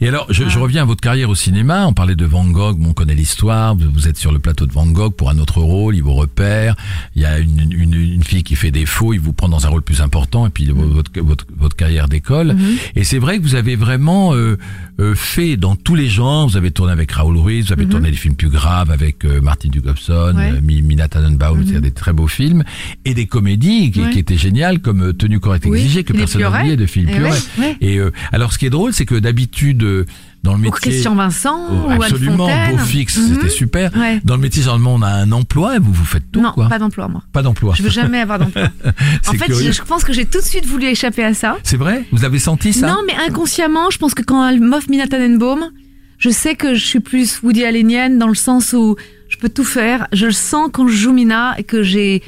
Et 0.00 0.08
alors, 0.08 0.26
je, 0.30 0.48
je 0.48 0.58
reviens 0.58 0.82
à 0.82 0.84
votre 0.84 1.00
carrière 1.00 1.30
au 1.30 1.34
cinéma. 1.34 1.86
On 1.86 1.92
parlait 1.92 2.16
de 2.16 2.24
Van 2.24 2.44
Gogh, 2.46 2.78
bon, 2.78 2.90
on 2.90 2.92
connaît 2.92 3.14
l'histoire. 3.14 3.74
Vous, 3.76 4.08
êtes 4.08 4.16
sur 4.18 4.32
le 4.32 4.38
plateau 4.38 4.66
de 4.66 4.72
Van 4.72 4.86
Gogh 4.86 5.12
pour 5.14 5.30
un 5.30 5.38
autre 5.38 5.60
rôle, 5.60 5.96
il 5.96 6.02
vous 6.02 6.14
repère. 6.14 6.76
Il 7.16 7.22
y 7.22 7.24
a 7.24 7.38
une, 7.38 7.72
une, 7.72 7.94
une 7.94 8.22
fille 8.24 8.42
qui 8.42 8.56
fait 8.56 8.70
défaut, 8.70 9.12
il 9.12 9.20
vous 9.20 9.32
prend 9.32 9.48
dans 9.48 9.66
un 9.66 9.68
rôle 9.68 9.82
plus 9.82 10.00
important, 10.00 10.46
et 10.46 10.50
puis 10.50 10.66
votre, 10.66 11.10
votre, 11.20 11.44
votre 11.56 11.76
carrière 11.76 12.08
décolle. 12.08 12.56
Et 12.96 13.04
c'est 13.04 13.18
vrai 13.18 13.38
que 13.38 13.42
vous 13.42 13.54
avez 13.54 13.76
vraiment 13.76 14.34
euh, 14.34 14.56
euh, 15.00 15.14
fait 15.14 15.56
dans 15.56 15.76
tous 15.76 15.94
les 15.94 16.08
genres. 16.08 16.48
Vous 16.48 16.56
avez 16.56 16.70
tourné 16.70 16.92
avec 16.92 17.10
Raoul 17.12 17.36
Ruiz, 17.36 17.66
vous 17.66 17.72
avez 17.72 17.86
tourné 17.86 18.10
des 18.10 18.16
films 18.16 18.34
plus 18.36 18.48
graves 18.50 18.90
avec 18.90 19.24
euh, 19.24 19.40
Martin 19.40 19.68
Dugobson, 19.68 20.34
Ouais. 20.36 20.52
euh, 20.52 20.60
Mi- 20.62 20.82
Mina 20.82 21.08
Tannenbaum, 21.08 21.64
c'est 21.66 21.80
des 21.80 21.90
très 21.90 22.12
beaux 22.12 22.28
films, 22.28 22.64
et 23.04 23.14
des 23.14 23.26
comédies 23.26 23.90
qui, 23.90 24.00
Ouais. 24.00 24.10
qui 24.10 24.18
étaient 24.20 24.36
géniales, 24.38 24.80
comme 24.80 25.02
euh, 25.08 25.12
Tenue 25.12 25.40
correcte 25.40 25.66
Oui, 25.66 25.78
exigée, 25.80 26.04
que 26.04 26.12
personne 26.12 26.42
n'a 26.42 26.50
oublié, 26.50 26.76
de 26.76 26.86
Philippe 26.86 27.10
Eh 27.12 27.20
ouais, 27.22 27.30
Pluret. 27.30 27.38
ouais. 27.58 27.76
Et 27.80 27.98
euh, 27.98 28.12
alors, 28.32 28.52
ce 28.52 28.58
qui 28.58 28.66
est 28.66 28.70
drôle, 28.70 28.92
c'est 28.92 29.06
que 29.06 29.14
d'habitude, 29.16 29.48
euh, 29.66 30.04
dans 30.42 30.52
le 30.52 30.58
Ou 30.58 30.62
métier... 30.62 30.90
Christian 30.92 31.14
Vincent, 31.14 31.66
Oh, 31.70 31.88
ou 31.98 32.02
absolument, 32.02 32.48
beau 32.70 32.78
fixe, 32.78 33.16
Mhm. 33.18 33.34
c'était 33.34 33.48
super. 33.48 33.90
Ouais. 33.96 34.20
Dans 34.24 34.36
le 34.36 34.40
métier, 34.40 34.62
généralement, 34.62 34.94
on 34.94 35.02
a 35.02 35.08
un 35.08 35.32
emploi 35.32 35.76
et 35.76 35.78
vous, 35.78 35.92
vous 35.92 36.04
faites 36.04 36.30
tout, 36.32 36.40
non, 36.40 36.52
quoi. 36.52 36.68
pas 36.68 36.78
d'emploi, 36.78 37.08
moi. 37.08 37.22
Pas 37.32 37.42
d'emploi. 37.42 37.74
Je 37.76 37.82
veux 37.82 37.90
jamais 37.90 38.20
avoir 38.20 38.38
d'emploi. 38.38 38.68
en 39.28 39.32
fait, 39.32 39.52
je, 39.52 39.72
je 39.72 39.82
pense 39.82 40.04
que 40.04 40.12
j'ai 40.12 40.24
tout 40.24 40.38
de 40.38 40.44
suite 40.44 40.64
voulu 40.66 40.86
échapper 40.86 41.24
à 41.24 41.34
ça. 41.34 41.56
C'est 41.64 41.76
vrai? 41.76 42.04
Vous 42.12 42.24
avez 42.24 42.38
senti 42.38 42.72
ça? 42.72 42.86
Non, 42.88 42.98
mais 43.06 43.14
inconsciemment, 43.28 43.90
je 43.90 43.98
pense 43.98 44.14
que 44.14 44.22
quand 44.22 44.48
elle 44.48 44.60
m'offre 44.60 44.88
Mina 44.90 45.06
Tannenbaum, 45.06 45.70
je 46.18 46.30
sais 46.30 46.54
que 46.54 46.74
je 46.74 46.84
suis 46.84 47.00
plus 47.00 47.40
Woody 47.42 47.64
Allenienne 47.64 48.18
dans 48.18 48.28
le 48.28 48.34
sens 48.34 48.72
où 48.72 48.96
je 49.28 49.36
peux 49.36 49.48
tout 49.48 49.64
faire. 49.64 50.06
Je 50.12 50.26
le 50.26 50.32
sens 50.32 50.70
quand 50.72 50.88
je 50.88 50.96
joue 50.96 51.12
Mina 51.12 51.54
et 51.58 51.64
que 51.64 51.82
j'ai 51.82 52.22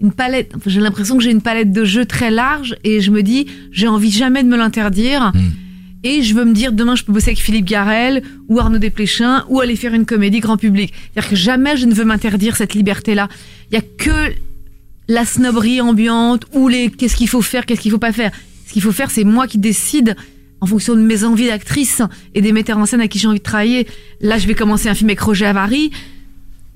une 0.00 0.12
palette, 0.12 0.50
enfin, 0.56 0.68
j'ai 0.68 0.80
l'impression 0.80 1.16
que 1.16 1.22
j'ai 1.22 1.30
une 1.30 1.42
palette 1.42 1.70
de 1.72 1.84
jeux 1.84 2.04
très 2.06 2.30
large 2.30 2.74
et 2.82 3.00
je 3.00 3.12
me 3.12 3.22
dis, 3.22 3.46
j'ai 3.70 3.86
envie 3.86 4.10
jamais 4.10 4.42
de 4.42 4.48
me 4.48 4.56
l'interdire. 4.56 5.30
Mm. 5.34 5.40
Et 6.04 6.22
je 6.22 6.34
veux 6.34 6.44
me 6.44 6.52
dire, 6.52 6.72
demain, 6.72 6.96
je 6.96 7.04
peux 7.04 7.12
bosser 7.12 7.28
avec 7.30 7.38
Philippe 7.38 7.64
Garel 7.66 8.22
ou 8.48 8.58
Arnaud 8.58 8.78
Desplechin 8.78 9.44
ou 9.48 9.60
aller 9.60 9.76
faire 9.76 9.94
une 9.94 10.04
comédie 10.04 10.40
grand 10.40 10.56
public. 10.56 10.92
C'est-à-dire 11.12 11.30
que 11.30 11.36
jamais 11.36 11.76
je 11.76 11.86
ne 11.86 11.94
veux 11.94 12.04
m'interdire 12.04 12.56
cette 12.56 12.74
liberté-là. 12.74 13.28
Il 13.70 13.74
y 13.74 13.78
a 13.78 13.82
que 13.98 14.32
la 15.08 15.24
snobberie 15.24 15.80
ambiante 15.80 16.44
ou 16.54 16.68
les 16.68 16.90
qu'est-ce 16.90 17.14
qu'il 17.16 17.28
faut 17.28 17.42
faire, 17.42 17.66
qu'est-ce 17.66 17.80
qu'il 17.80 17.90
faut 17.92 17.98
pas 17.98 18.12
faire. 18.12 18.32
Ce 18.66 18.72
qu'il 18.72 18.82
faut 18.82 18.92
faire, 18.92 19.10
c'est 19.10 19.24
moi 19.24 19.46
qui 19.46 19.58
décide 19.58 20.16
en 20.60 20.66
fonction 20.66 20.94
de 20.94 21.00
mes 21.00 21.24
envies 21.24 21.48
d'actrice 21.48 22.02
et 22.34 22.40
des 22.40 22.52
metteurs 22.52 22.78
en 22.78 22.86
scène 22.86 23.00
à 23.00 23.08
qui 23.08 23.18
j'ai 23.18 23.28
envie 23.28 23.38
de 23.38 23.44
travailler. 23.44 23.86
Là, 24.20 24.38
je 24.38 24.46
vais 24.46 24.54
commencer 24.54 24.88
un 24.88 24.94
film 24.94 25.08
avec 25.10 25.20
Roger 25.20 25.46
Avary. 25.46 25.90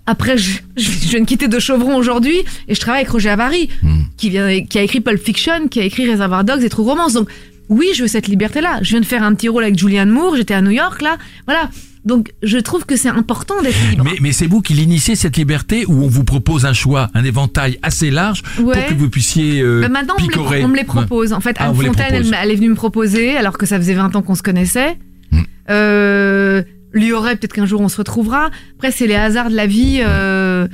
Après, 0.06 0.38
je, 0.38 0.58
je, 0.76 0.90
je 0.90 1.08
viens 1.08 1.20
de 1.20 1.24
quitter 1.24 1.48
De 1.48 1.58
Chauvron 1.58 1.96
aujourd'hui 1.96 2.36
et 2.68 2.74
je 2.74 2.80
travaille 2.80 3.00
avec 3.02 3.10
Roger 3.10 3.30
Avary, 3.30 3.68
Hmm. 3.82 4.02
qui, 4.16 4.30
vient, 4.30 4.60
qui 4.64 4.78
a 4.78 4.82
écrit 4.82 5.00
Pulp 5.00 5.20
Fiction, 5.20 5.66
qui 5.68 5.80
a 5.80 5.84
écrit 5.84 6.08
Reservoir 6.08 6.44
Dogs 6.44 6.62
et 6.62 6.68
True 6.68 6.84
Romance. 6.84 7.12
Donc, 7.14 7.28
oui, 7.68 7.86
je 7.94 8.02
veux 8.02 8.08
cette 8.08 8.28
liberté-là. 8.28 8.78
Je 8.82 8.90
viens 8.90 9.00
de 9.00 9.06
faire 9.06 9.22
un 9.22 9.34
petit 9.34 9.48
rôle 9.48 9.64
avec 9.64 9.78
Julianne 9.78 10.10
Moore, 10.10 10.36
j'étais 10.36 10.54
à 10.54 10.62
New 10.62 10.70
York, 10.70 11.02
là. 11.02 11.16
Voilà. 11.46 11.70
Donc, 12.04 12.32
je 12.44 12.58
trouve 12.58 12.86
que 12.86 12.94
c'est 12.96 13.08
important 13.08 13.60
d'être 13.62 13.76
libre. 13.90 14.04
mais, 14.04 14.16
mais 14.20 14.32
c'est 14.32 14.46
vous 14.46 14.62
qui 14.62 14.74
l'initiez 14.74 15.16
cette 15.16 15.36
liberté 15.36 15.84
où 15.88 16.04
on 16.04 16.06
vous 16.06 16.22
propose 16.22 16.64
un 16.64 16.72
choix, 16.72 17.10
un 17.14 17.24
éventail 17.24 17.80
assez 17.82 18.12
large 18.12 18.42
pour 18.54 18.72
que 18.72 18.94
vous 18.94 19.10
puissiez 19.10 19.60
euh, 19.60 19.80
Bah, 19.80 19.88
maintenant, 19.88 20.14
on 20.18 20.22
me, 20.22 20.28
picorer? 20.28 20.58
les, 20.58 20.64
on 20.64 20.68
me 20.68 20.74
les 20.74 20.80
Ouais. 20.82 20.84
propose. 20.84 21.32
En 21.32 21.40
fait, 21.40 21.56
Ah, 21.58 21.66
Anne 21.68 21.74
Fontaine, 21.74 22.32
elle, 22.40 22.50
est 22.52 22.54
venue 22.54 22.68
me 22.70 22.76
proposer, 22.76 23.36
alors 23.36 23.58
que 23.58 23.66
ça 23.66 23.76
faisait 23.78 23.94
20 23.94 24.14
ans 24.14 24.22
qu'on 24.22 24.36
se 24.36 24.42
connaissait. 24.44 24.96
Hmm. 25.32 25.40
Euh, 25.70 26.62
lui 26.92 27.12
aurait, 27.12 27.34
peut-être 27.36 27.52
qu'un 27.52 27.66
jour 27.66 27.80
on 27.80 27.88
se 27.88 27.96
retrouvera. 27.96 28.50
Après, 28.76 28.92
c'est 28.92 29.08
les 29.08 29.16
hasards 29.16 29.50
de 29.50 29.56
la 29.56 29.66
vie. 29.66 30.00
Euh, 30.04 30.68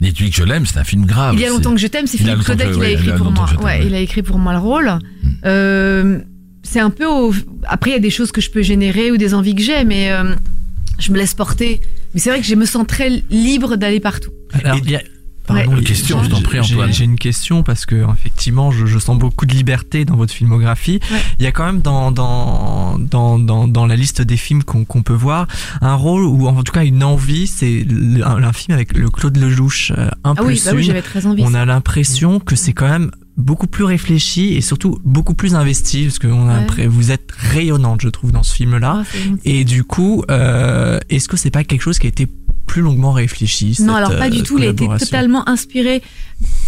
Dites-lui 0.00 0.30
que 0.30 0.36
je 0.36 0.44
l'aime, 0.44 0.64
c'est 0.64 0.78
un 0.78 0.84
film 0.84 1.04
grave. 1.04 1.34
il 1.34 1.40
y 1.40 1.44
a 1.44 1.48
longtemps 1.48 1.72
que 1.72 1.80
je 1.80 1.86
t'aime, 1.88 2.06
c'est 2.06 2.18
Philippe 2.18 2.38
que- 2.38 2.52
qui 2.52 2.78
l'a 2.80 2.88
écrit 2.90 3.12
pour 3.16 3.32
moi. 3.32 3.46
ouais. 3.64 3.84
il 3.84 3.94
a 3.94 3.98
écrit 4.00 4.22
pour 4.22 4.38
moi 4.38 4.52
le 4.54 4.60
rôle. 4.60 4.92
Euh, 5.44 6.18
c'est 6.62 6.80
un 6.80 6.90
peu 6.90 7.06
au... 7.06 7.32
Après, 7.66 7.90
il 7.90 7.92
y 7.94 7.96
a 7.96 8.00
des 8.00 8.10
choses 8.10 8.32
que 8.32 8.40
je 8.40 8.50
peux 8.50 8.62
générer 8.62 9.10
ou 9.10 9.16
des 9.16 9.34
envies 9.34 9.54
que 9.54 9.62
j'ai, 9.62 9.84
mais 9.84 10.10
euh, 10.12 10.34
je 10.98 11.12
me 11.12 11.16
laisse 11.18 11.34
porter. 11.34 11.80
Mais 12.14 12.20
c'est 12.20 12.30
vrai 12.30 12.40
que 12.40 12.46
je 12.46 12.54
me 12.54 12.64
sens 12.66 12.86
très 12.86 13.22
libre 13.30 13.76
d'aller 13.76 14.00
partout. 14.00 14.30
Alors, 14.64 14.78
il 14.84 14.90
y 14.90 14.96
a- 14.96 15.02
Ouais. 15.50 15.64
Une 15.64 15.82
question, 15.82 16.22
je 16.22 16.28
t'en 16.28 16.42
prie, 16.42 16.58
J'ai- 16.62 16.74
Antoine. 16.74 16.92
J'ai 16.92 17.04
une 17.04 17.16
question 17.18 17.62
parce 17.62 17.86
que 17.86 18.04
effectivement, 18.12 18.70
je, 18.70 18.84
je 18.84 18.98
sens 18.98 19.18
beaucoup 19.18 19.46
de 19.46 19.54
liberté 19.54 20.04
dans 20.04 20.14
votre 20.16 20.34
filmographie. 20.34 21.00
Ouais. 21.10 21.18
Il 21.38 21.42
y 21.42 21.46
a 21.46 21.52
quand 21.52 21.64
même 21.64 21.80
dans 21.80 22.10
dans 22.12 22.98
dans 22.98 23.38
dans, 23.38 23.66
dans 23.66 23.86
la 23.86 23.96
liste 23.96 24.20
des 24.20 24.36
films 24.36 24.62
qu'on 24.62 24.84
qu'on 24.84 25.00
peut 25.02 25.14
voir 25.14 25.46
un 25.80 25.94
rôle 25.94 26.24
ou 26.24 26.46
en 26.48 26.62
tout 26.62 26.70
cas 26.72 26.84
une 26.84 27.02
envie. 27.02 27.46
C'est 27.46 27.86
un, 28.22 28.42
un 28.44 28.52
film 28.52 28.74
avec 28.74 28.94
le 28.94 29.08
Claude 29.08 29.38
Lelouch, 29.38 29.90
euh, 29.96 30.10
un 30.22 30.34
Ah 30.36 30.42
oui, 30.42 30.48
plus 30.48 30.64
bah 30.66 30.70
oui 30.74 30.80
une. 30.82 30.86
j'avais 30.88 31.00
très 31.00 31.24
envie. 31.24 31.42
On 31.46 31.54
a 31.54 31.64
l'impression 31.64 32.40
que 32.40 32.54
c'est 32.54 32.74
quand 32.74 32.90
même 32.90 33.10
beaucoup 33.38 33.66
plus 33.68 33.84
réfléchi 33.84 34.54
et 34.56 34.60
surtout 34.60 34.98
beaucoup 35.04 35.32
plus 35.34 35.54
investi 35.54 36.04
parce 36.04 36.18
que 36.18 36.26
on 36.26 36.48
a 36.48 36.52
Ouais. 36.54 36.60
l'impré- 36.60 36.86
vous 36.88 37.10
êtes 37.12 37.30
rayonnante, 37.32 38.00
je 38.02 38.08
trouve, 38.08 38.32
dans 38.32 38.42
ce 38.42 38.52
film-là. 38.54 38.98
Ah, 38.98 39.04
c'est 39.10 39.22
gentil. 39.22 39.40
Et 39.44 39.64
du 39.64 39.84
coup, 39.84 40.24
euh, 40.30 40.98
est-ce 41.08 41.28
que 41.28 41.36
c'est 41.36 41.50
pas 41.50 41.64
quelque 41.64 41.80
chose 41.82 41.98
qui 41.98 42.06
a 42.06 42.10
été 42.10 42.26
plus 42.66 42.82
longuement 42.82 43.12
réfléchi 43.12 43.68
Non, 43.68 43.74
cette, 43.74 43.88
alors 43.96 44.16
pas 44.18 44.26
euh, 44.26 44.30
du 44.30 44.42
tout. 44.42 44.58
Il 44.58 44.64
a 44.64 44.68
été 44.68 44.86
totalement 44.98 45.48
inspiré. 45.48 46.02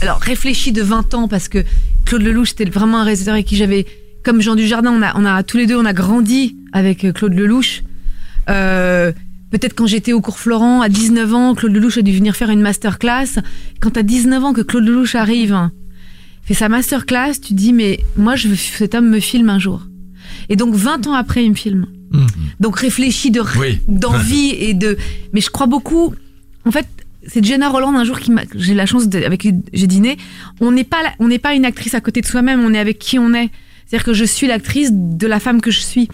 Alors 0.01 0.19
réfléchi 0.21 0.73
de 0.73 0.81
20 0.83 1.13
ans 1.15 1.29
parce 1.29 1.49
que 1.49 1.65
Claude 2.07 2.23
Lelouch 2.23 2.51
c'était 2.51 2.65
vraiment 2.71 3.01
un 3.01 3.05
réalisateur 3.05 3.35
avec 3.35 3.47
qui 3.47 3.57
j'avais, 3.57 3.85
comme 4.25 4.41
Jean 4.41 4.55
Dujardin, 4.55 4.93
on 4.93 5.03
a, 5.03 5.13
on 5.19 5.27
a 5.27 5.43
tous 5.43 5.57
les 5.59 5.67
deux, 5.67 5.77
on 5.77 5.85
a 5.85 5.93
grandi 5.93 6.57
avec 6.73 7.05
euh, 7.05 7.13
Claude 7.13 7.35
Lelouch. 7.35 7.83
Euh, 8.49 9.13
Peut-être 9.51 9.75
quand 9.75 9.89
j'étais 9.89 10.13
au 10.13 10.21
cours 10.21 10.39
Florent 10.39 10.81
à 10.81 10.89
19 10.89 11.35
ans, 11.35 11.55
Claude 11.57 11.73
Lelouch 11.75 11.99
a 11.99 12.03
dû 12.03 12.13
venir 12.13 12.37
faire 12.37 12.51
une 12.51 12.61
masterclass. 12.61 13.41
Quand 13.81 13.97
à 13.97 14.05
19 14.05 14.45
ans 14.45 14.53
que 14.53 14.61
Claude 14.61 14.85
Lelouch 14.85 15.17
arrive, 15.17 15.71
fait 16.51 16.55
sa 16.59 16.69
masterclass, 16.69 17.35
tu 17.41 17.55
dis 17.55 17.73
mais 17.73 18.01
moi 18.17 18.35
je 18.35 18.49
veux 18.49 18.57
cet 18.57 18.97
homme 18.97 19.09
me 19.09 19.21
filme 19.21 19.51
un 19.51 19.61
jour. 19.61 19.83
Et 20.49 20.57
donc 20.57 20.75
20 20.75 21.07
ans 21.07 21.15
après 21.15 21.45
il 21.45 21.51
me 21.51 21.55
filme. 21.55 21.87
Mhm. 22.11 22.27
Donc 22.59 22.81
réfléchi 22.81 23.31
de 23.31 23.41
Oui. 23.57 23.79
d'envie 23.89 24.51
et 24.59 24.75
de 24.75 24.99
mais 25.33 25.41
je 25.41 25.49
crois 25.49 25.67
beaucoup 25.67 26.13
en 26.65 26.73
fait 26.73 26.89
c'est 27.25 27.45
Jenna 27.45 27.69
Roland 27.69 27.95
un 27.95 28.03
jour 28.03 28.19
qui 28.19 28.33
m'a 28.33 28.43
j'ai 28.57 28.75
la 28.75 28.85
chance 28.85 29.09
de, 29.09 29.23
avec 29.23 29.43
qui 29.43 29.53
j'ai 29.73 29.87
dîné 29.87 30.17
on 30.61 30.73
n'est 30.73 30.83
pas 30.83 31.03
on 31.21 31.29
n'est 31.29 31.39
pas 31.39 31.55
une 31.55 31.65
actrice 31.65 31.95
à 31.95 32.01
côté 32.01 32.21
de 32.21 32.27
soi-même 32.27 32.59
on 32.65 32.75
est 32.75 32.81
avec 32.81 32.99
qui 32.99 33.17
on 33.21 33.33
est 33.33 33.51
c'est-à-dire 33.87 34.05
que 34.05 34.13
je 34.13 34.25
suis 34.25 34.49
l'actrice 34.49 34.91
de 34.93 35.27
la 35.29 35.39
femme 35.39 35.61
que 35.61 35.71
je 35.71 35.79
suis 35.79 36.09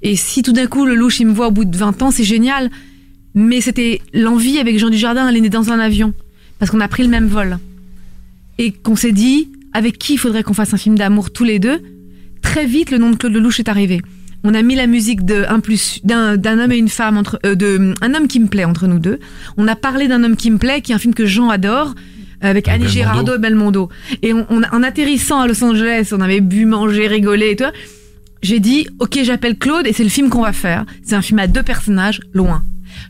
et 0.00 0.16
si 0.16 0.40
tout 0.40 0.52
d'un 0.52 0.68
coup 0.68 0.86
le 0.86 0.94
louche 0.94 1.20
il 1.20 1.26
me 1.26 1.34
voit 1.34 1.48
au 1.48 1.50
bout 1.50 1.66
de 1.66 1.76
20 1.76 2.00
ans 2.00 2.10
c'est 2.10 2.24
génial 2.24 2.70
mais 3.34 3.60
c'était 3.60 4.00
l'envie 4.14 4.58
avec 4.58 4.78
Jean 4.78 4.88
Dujardin 4.88 5.28
elle 5.28 5.36
est 5.36 5.42
née 5.42 5.50
dans 5.50 5.70
un 5.70 5.78
avion 5.78 6.14
parce 6.58 6.70
qu'on 6.70 6.80
a 6.80 6.88
pris 6.88 7.02
le 7.02 7.10
même 7.10 7.26
vol 7.26 7.58
et 8.56 8.72
qu'on 8.72 8.96
s'est 8.96 9.12
dit 9.12 9.48
avec 9.72 9.98
qui 9.98 10.14
il 10.14 10.18
faudrait 10.18 10.42
qu'on 10.42 10.54
fasse 10.54 10.74
un 10.74 10.78
film 10.78 10.96
d'amour 10.96 11.30
tous 11.32 11.44
les 11.44 11.58
deux? 11.58 11.80
Très 12.42 12.66
vite 12.66 12.90
le 12.90 12.98
nom 12.98 13.10
de 13.10 13.16
Claude 13.16 13.32
Lelouch 13.32 13.60
est 13.60 13.68
arrivé 13.68 14.00
On 14.44 14.52
a 14.54 14.62
mis 14.62 14.74
la 14.74 14.86
musique 14.86 15.20
plus 15.62 16.00
d'un 16.04 16.58
homme 16.58 16.72
et 16.72 16.76
une 16.76 16.88
femme 16.88 17.16
entre 17.16 17.38
euh, 17.46 17.54
de 17.54 17.94
un 18.00 18.14
homme 18.14 18.26
qui 18.28 18.40
me 18.40 18.48
plaît 18.48 18.64
entre 18.64 18.86
nous 18.86 18.98
deux. 18.98 19.20
On 19.56 19.68
a 19.68 19.76
parlé 19.76 20.08
d'un 20.08 20.24
homme 20.24 20.36
qui 20.36 20.50
me 20.50 20.58
plaît, 20.58 20.80
qui 20.80 20.92
est 20.92 20.94
un 20.94 20.98
film 20.98 21.14
que 21.14 21.26
Jean 21.26 21.48
adore. 21.50 21.94
Avec 22.44 22.66
Avec 22.66 22.68
Annie 22.68 22.78
Belmondo. 22.86 22.92
Girardot 22.92 23.34
et 23.36 23.38
Belmondo. 23.38 23.88
Et 24.22 24.32
on, 24.32 24.44
on 24.50 24.62
a- 24.64 24.74
en 24.74 24.82
atterrissant 24.82 25.38
à 25.40 25.46
Los 25.46 25.62
Angeles, 25.62 26.08
on 26.10 26.20
avait 26.20 26.40
bu, 26.40 26.66
mangé, 26.66 27.06
rigolé 27.06 27.50
et 27.50 27.56
tout. 27.56 27.64
J'ai 28.42 28.58
dit, 28.58 28.88
ok, 28.98 29.20
j'appelle 29.22 29.56
Claude 29.56 29.86
et 29.86 29.92
c'est 29.92 30.02
le 30.02 30.08
film 30.10 30.28
qu'on 30.28 30.42
va 30.42 30.52
faire. 30.52 30.84
C'est 31.04 31.14
un 31.14 31.22
film 31.22 31.38
à 31.38 31.46
deux 31.46 31.62
personnages, 31.62 32.20
loin. 32.34 32.62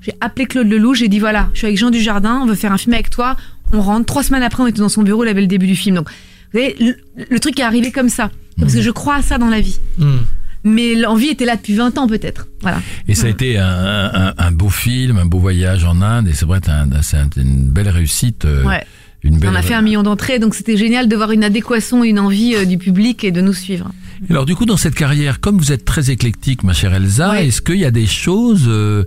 J'ai 0.03 0.13
appelé 0.21 0.45
Claude 0.45 0.69
Lelouch, 0.69 0.99
j'ai 0.99 1.09
dit, 1.09 1.19
voilà, 1.19 1.49
je 1.55 1.59
suis 1.61 1.67
avec 1.67 1.79
Jean 1.79 1.89
Dujardin, 1.89 2.41
on 2.43 2.47
veut 2.47 2.55
faire 2.55 2.73
un 2.73 2.77
film 2.79 2.93
avec 2.93 3.09
toi. 3.09 3.37
On 3.73 3.81
rentre. 3.81 4.05
Trois 4.05 4.23
semaines 4.23 4.43
après, 4.43 4.63
on 4.63 4.67
était 4.67 4.81
dans 4.81 4.91
son 4.91 5.03
bureau, 5.03 5.25
il 5.25 5.29
avait 5.31 5.41
le 5.41 5.47
début 5.47 5.67
du 5.67 5.77
film. 5.77 5.97
Donc, 5.97 6.11
vous 6.53 6.61
voyez, 6.61 6.77
le, 6.81 6.97
le 7.31 7.41
truc 7.41 7.59
est 7.61 7.63
arrivé 7.65 7.91
comme 7.93 8.09
ça. 8.09 8.31
Parce 8.59 8.75
que 8.75 8.83
je 8.83 8.91
crois 8.91 9.17
à 9.17 9.23
ça 9.23 9.39
dans 9.39 9.49
la 9.49 9.61
vie. 9.61 9.79
Hmm. 9.99 10.19
Mais 10.65 10.95
l'envie 10.95 11.29
était 11.29 11.45
là 11.47 11.57
depuis 11.57 11.75
20 11.75 11.99
ans, 11.99 12.07
peut-être. 12.07 12.47
Voilà. 12.61 12.81
Et 13.09 13.15
ça 13.15 13.27
a 13.27 13.31
été 13.31 13.59
un, 13.59 13.67
un, 13.67 14.35
un 14.39 14.51
beau 14.53 14.69
film, 14.69 15.19
un 15.19 15.25
beau 15.27 15.39
voyage 15.39 15.85
en 15.85 16.01
Inde, 16.03 16.29
et 16.29 16.35
c'est 16.35 16.45
vrai, 16.47 16.61
c'est 16.65 16.71
un- 16.71 17.03
c'est 17.03 17.17
un- 17.17 17.29
une 17.37 17.65
belle 17.71 17.89
réussite. 17.89 18.45
euh, 18.45 18.63
Ouais. 18.65 18.85
Une 19.25 19.39
belle... 19.39 19.51
On 19.51 19.55
a 19.55 19.63
fait 19.63 19.75
un 19.75 19.83
million 19.83 20.03
d'entrées, 20.03 20.39
donc 20.39 20.55
c'était 20.55 20.77
génial 20.77 21.09
de 21.09 21.17
voir 21.17 21.31
une 21.33 21.43
adéquation, 21.45 22.05
une 22.05 22.19
envie 22.21 22.55
euh, 22.57 22.65
du 22.65 22.77
public 22.79 23.25
et 23.25 23.31
de 23.33 23.41
nous 23.41 23.53
suivre. 23.55 23.91
Alors 24.31 24.47
du 24.47 24.55
coup, 24.55 24.67
dans 24.67 24.77
cette 24.77 24.95
carrière, 24.95 25.41
comme 25.41 25.59
vous 25.59 25.73
êtes 25.73 25.85
très 25.85 26.11
éclectique, 26.11 26.63
ma 26.63 26.73
chère 26.75 26.93
Elsa, 26.95 27.31
Ouais. 27.33 27.47
est-ce 27.49 27.61
qu'il 27.63 27.77
y 27.79 27.85
a 27.85 27.91
des 27.91 28.07
choses 28.07 28.65
euh, 28.69 29.05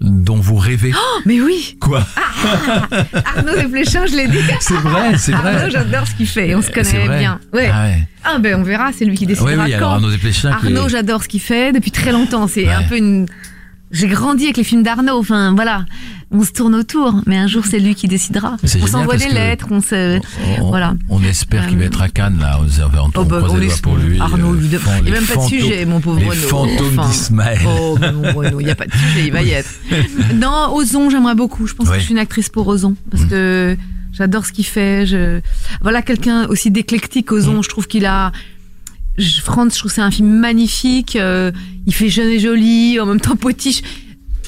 dont 0.00 0.36
vous 0.36 0.56
rêvez 0.56 0.92
Oh, 0.94 1.20
mais 1.24 1.40
oui 1.40 1.76
Quoi 1.80 2.06
Arnaud 3.36 3.54
Desplechin, 3.56 4.06
je 4.06 4.16
l'ai 4.16 4.28
dit. 4.28 4.38
C'est 4.60 4.74
vrai, 4.74 5.16
c'est 5.18 5.32
vrai. 5.32 5.56
Arnaud, 5.56 5.70
j'adore 5.70 6.06
ce 6.06 6.14
qu'il 6.14 6.26
fait. 6.28 6.54
On 6.54 6.62
se 6.62 6.70
connaît 6.70 7.18
bien. 7.18 7.40
Ouais. 7.52 7.70
Ah 7.72 7.84
ouais. 7.84 8.08
Ah 8.24 8.38
ben 8.38 8.56
on 8.60 8.62
verra, 8.62 8.90
c'est 8.92 9.04
lui 9.04 9.16
qui 9.16 9.26
décidera 9.26 9.64
oui, 9.64 9.72
alors. 9.74 9.92
Arnaud 9.94 10.10
Desplechin 10.10 10.50
Arnaud, 10.50 10.86
est- 10.86 10.90
j'adore 10.90 11.22
ce 11.22 11.28
qu'il 11.28 11.40
fait 11.40 11.72
depuis 11.72 11.90
très 11.90 12.12
longtemps. 12.12 12.46
C'est 12.48 12.64
Ouais. 12.66 12.72
un 12.72 12.82
peu 12.82 12.96
une. 12.96 13.26
J'ai 13.96 14.08
grandi 14.08 14.44
avec 14.44 14.56
les 14.56 14.64
films 14.64 14.82
d'Arnaud. 14.82 15.18
Enfin 15.18 15.54
voilà, 15.54 15.84
on 16.30 16.44
se 16.44 16.52
tourne 16.52 16.74
autour, 16.74 17.20
mais 17.26 17.36
un 17.36 17.46
jour 17.46 17.64
c'est 17.64 17.78
lui 17.78 17.94
qui 17.94 18.08
décidera. 18.08 18.56
On 18.82 18.86
s'envoie 18.86 19.16
des 19.16 19.28
lettres, 19.28 19.68
on 19.70 19.80
se. 19.80 20.18
on, 20.60 20.68
voilà. 20.68 20.94
on 21.08 21.22
espère 21.22 21.66
qu'il 21.68 21.78
va 21.78 21.84
être 21.84 22.02
à 22.02 22.08
Cannes, 22.08 22.38
là, 22.40 22.58
on, 22.60 22.64
on, 22.64 23.10
Oh, 23.14 23.24
bah, 23.24 23.42
on 23.48 23.56
les 23.56 23.68
pour 23.82 23.96
lui. 23.96 24.20
Arnaud, 24.20 24.54
euh, 24.54 24.60
il 24.62 24.68
n'y 24.68 24.76
a 24.76 25.12
même 25.12 25.24
pas 25.24 25.36
de 25.36 25.48
sujet, 25.48 25.84
mon 25.86 26.00
pauvre 26.00 26.18
Les 26.20 26.28
Renaud. 26.28 26.48
fantômes 26.48 26.98
Enfin, 26.98 27.08
d'Ismaël. 27.08 27.60
Oh, 27.66 27.96
mon 28.14 28.32
Renaud, 28.32 28.60
il 28.60 28.64
n'y 28.66 28.70
a 28.70 28.74
pas 28.74 28.86
de 28.86 28.92
sujet, 28.92 29.26
il 29.26 29.32
va 29.32 29.42
y 29.42 29.50
être. 29.50 29.70
Non, 30.34 30.74
Ozon, 30.74 31.08
j'aimerais 31.10 31.34
beaucoup. 31.34 31.66
Je 31.66 31.74
pense 31.74 31.88
que 31.88 31.94
je 31.94 32.00
suis 32.00 32.12
une 32.12 32.18
actrice 32.18 32.48
pour 32.48 32.66
Ozon. 32.68 32.96
Parce 33.10 33.24
Mm. 33.24 33.28
que 33.28 33.76
j'adore 34.12 34.44
ce 34.46 34.52
qu'il 34.52 34.66
fait. 34.66 35.06
Je... 35.06 35.40
Voilà, 35.80 36.02
quelqu'un 36.02 36.46
aussi 36.48 36.70
d'éclectique, 36.70 37.32
Ozon. 37.32 37.62
Je 37.62 37.68
trouve 37.68 37.86
qu'il 37.86 38.04
a. 38.06 38.32
Franz, 39.18 39.74
je 39.74 39.78
trouve 39.78 39.90
c'est 39.90 40.00
un 40.00 40.10
film 40.10 40.28
magnifique. 40.28 41.16
euh, 41.16 41.50
il 41.86 41.94
fait 41.94 42.08
jeune 42.08 42.28
et 42.28 42.38
joli, 42.38 43.00
en 43.00 43.06
même 43.06 43.20
temps 43.20 43.36
potiche. 43.36 43.82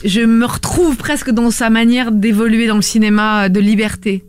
Je 0.05 0.21
me 0.21 0.45
retrouve 0.45 0.97
presque 0.97 1.31
dans 1.31 1.51
sa 1.51 1.71
manière 1.71 2.13
d'évoluer 2.13 2.67
dans 2.67 2.77
le 2.77 2.83
cinéma 2.83 3.49
de 3.49 3.61
liberté. 3.61 4.25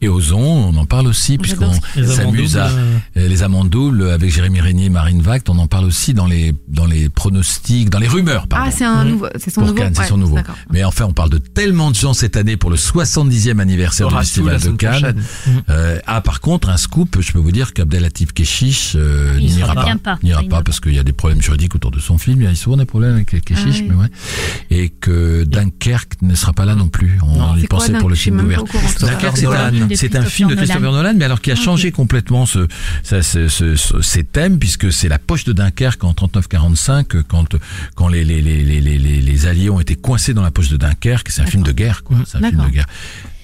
Et 0.00 0.08
Ozon, 0.08 0.38
on 0.40 0.76
en 0.76 0.86
parle 0.86 1.06
aussi, 1.06 1.38
puisqu'on 1.38 1.72
s'amuse 2.06 2.56
à... 2.56 2.68
euh, 2.68 2.98
Les 3.28 3.42
amants 3.42 3.64
doubles 3.64 4.08
avec 4.10 4.30
Jérémy 4.32 4.60
Régnier 4.60 4.86
et 4.86 4.90
Marine 4.90 5.20
Vact, 5.22 5.48
on 5.48 5.58
en 5.58 5.66
parle 5.66 5.84
aussi 5.86 6.14
dans 6.14 6.26
les, 6.26 6.54
dans 6.68 6.86
les 6.86 7.08
pronostics, 7.08 7.90
dans 7.90 7.98
les 7.98 8.08
rumeurs, 8.08 8.46
pardon. 8.48 8.66
Ah, 8.68 8.70
c'est 8.70 8.84
un 8.84 9.04
nouveau. 9.04 9.26
C'est 9.36 9.50
son 9.50 9.60
pour 9.62 9.68
nouveau. 9.70 9.82
Cannes, 9.82 9.92
c'est 9.94 10.02
Ouais, 10.02 10.08
son 10.08 10.16
nouveau. 10.18 10.38
Mais 10.70 10.84
enfin, 10.84 11.04
on 11.06 11.12
parle 11.12 11.30
de 11.30 11.38
tellement 11.38 11.90
de 11.90 11.96
gens 11.96 12.12
cette 12.14 12.36
année 12.36 12.56
pour 12.56 12.70
le 12.70 12.76
70e 12.76 13.58
anniversaire 13.60 14.08
du 14.08 14.14
Festival 14.16 14.60
de 14.60 14.70
Cannes. 14.70 15.14
Euh, 15.68 15.98
ah, 16.06 16.20
par 16.20 16.40
contre, 16.40 16.68
un 16.68 16.76
scoop, 16.76 17.18
je 17.20 17.32
peux 17.32 17.38
vous 17.38 17.52
dire 17.52 17.72
qu'Abdelatif 17.74 18.32
Keshish 18.32 18.92
euh, 18.96 19.38
n'ira 19.38 19.74
pas. 19.74 19.94
pas. 20.02 20.18
N'ira 20.22 20.42
pas 20.44 20.62
parce 20.62 20.80
qu'il 20.80 20.94
y 20.94 20.98
a 20.98 21.04
des 21.04 21.12
problèmes 21.12 21.42
juridiques 21.42 21.74
autour 21.74 21.90
de 21.90 22.00
son 22.00 22.18
film. 22.18 22.40
Il 22.40 22.44
y 22.44 22.50
a 22.50 22.54
souvent 22.54 22.76
des 22.76 22.84
problèmes 22.86 23.14
avec 23.14 23.26
Keshish, 23.44 23.64
Ah 23.66 23.80
oui. 23.80 23.86
mais 23.88 23.94
ouais. 23.94 24.08
Et 24.70 24.88
que 24.88 25.44
Dunkerque 25.44 26.14
ne 26.22 26.34
sera 26.34 26.52
pas 26.52 26.64
là 26.64 26.74
non 26.74 26.88
plus. 26.88 27.18
On 27.22 27.36
Non, 27.38 27.56
y 27.56 27.66
quoi, 27.66 27.78
pensait 27.78 27.92
pour 27.94 28.08
le 28.08 28.14
film 28.16 28.40
d'ouverture. 28.40 28.80
Dunkerque, 29.00 29.36
c'est 29.36 29.44
Nolan. 29.46 29.60
un, 29.65 29.65
De 29.70 29.94
c'est 29.94 30.16
un 30.16 30.22
film 30.24 30.48
de 30.50 30.54
Christopher 30.54 30.92
Nolan, 30.92 31.14
mais 31.16 31.24
alors 31.24 31.40
qui 31.40 31.50
a 31.50 31.56
changé 31.56 31.90
complètement 31.92 32.46
ce, 32.46 32.66
ça, 33.02 33.22
ce, 33.22 33.48
ce- 33.48 33.76
ce- 33.76 34.00
ses 34.02 34.24
thèmes, 34.24 34.58
puisque 34.58 34.92
c'est 34.92 35.08
la 35.08 35.18
poche 35.18 35.44
de 35.44 35.52
Dunkerque 35.52 36.04
en 36.04 36.12
39-45, 36.12 37.22
quand, 37.28 37.56
quand 37.94 38.08
les, 38.08 38.24
les, 38.24 38.40
les, 38.40 38.62
les, 38.62 38.80
les, 38.80 38.98
les 38.98 39.46
Alliés 39.46 39.70
ont 39.70 39.80
été 39.80 39.94
coincés 39.96 40.34
dans 40.34 40.42
la 40.42 40.50
poche 40.50 40.68
de 40.68 40.76
Dunkerque. 40.76 41.28
C'est 41.30 41.42
un 41.42 41.46
film 41.46 41.62
de 41.62 41.72
guerre, 41.72 42.02
quoi. 42.04 42.16
C'est 42.26 42.36
un 42.38 42.40
film 42.40 42.52
D'accord. 42.52 42.66
de 42.66 42.70
guerre. 42.74 42.86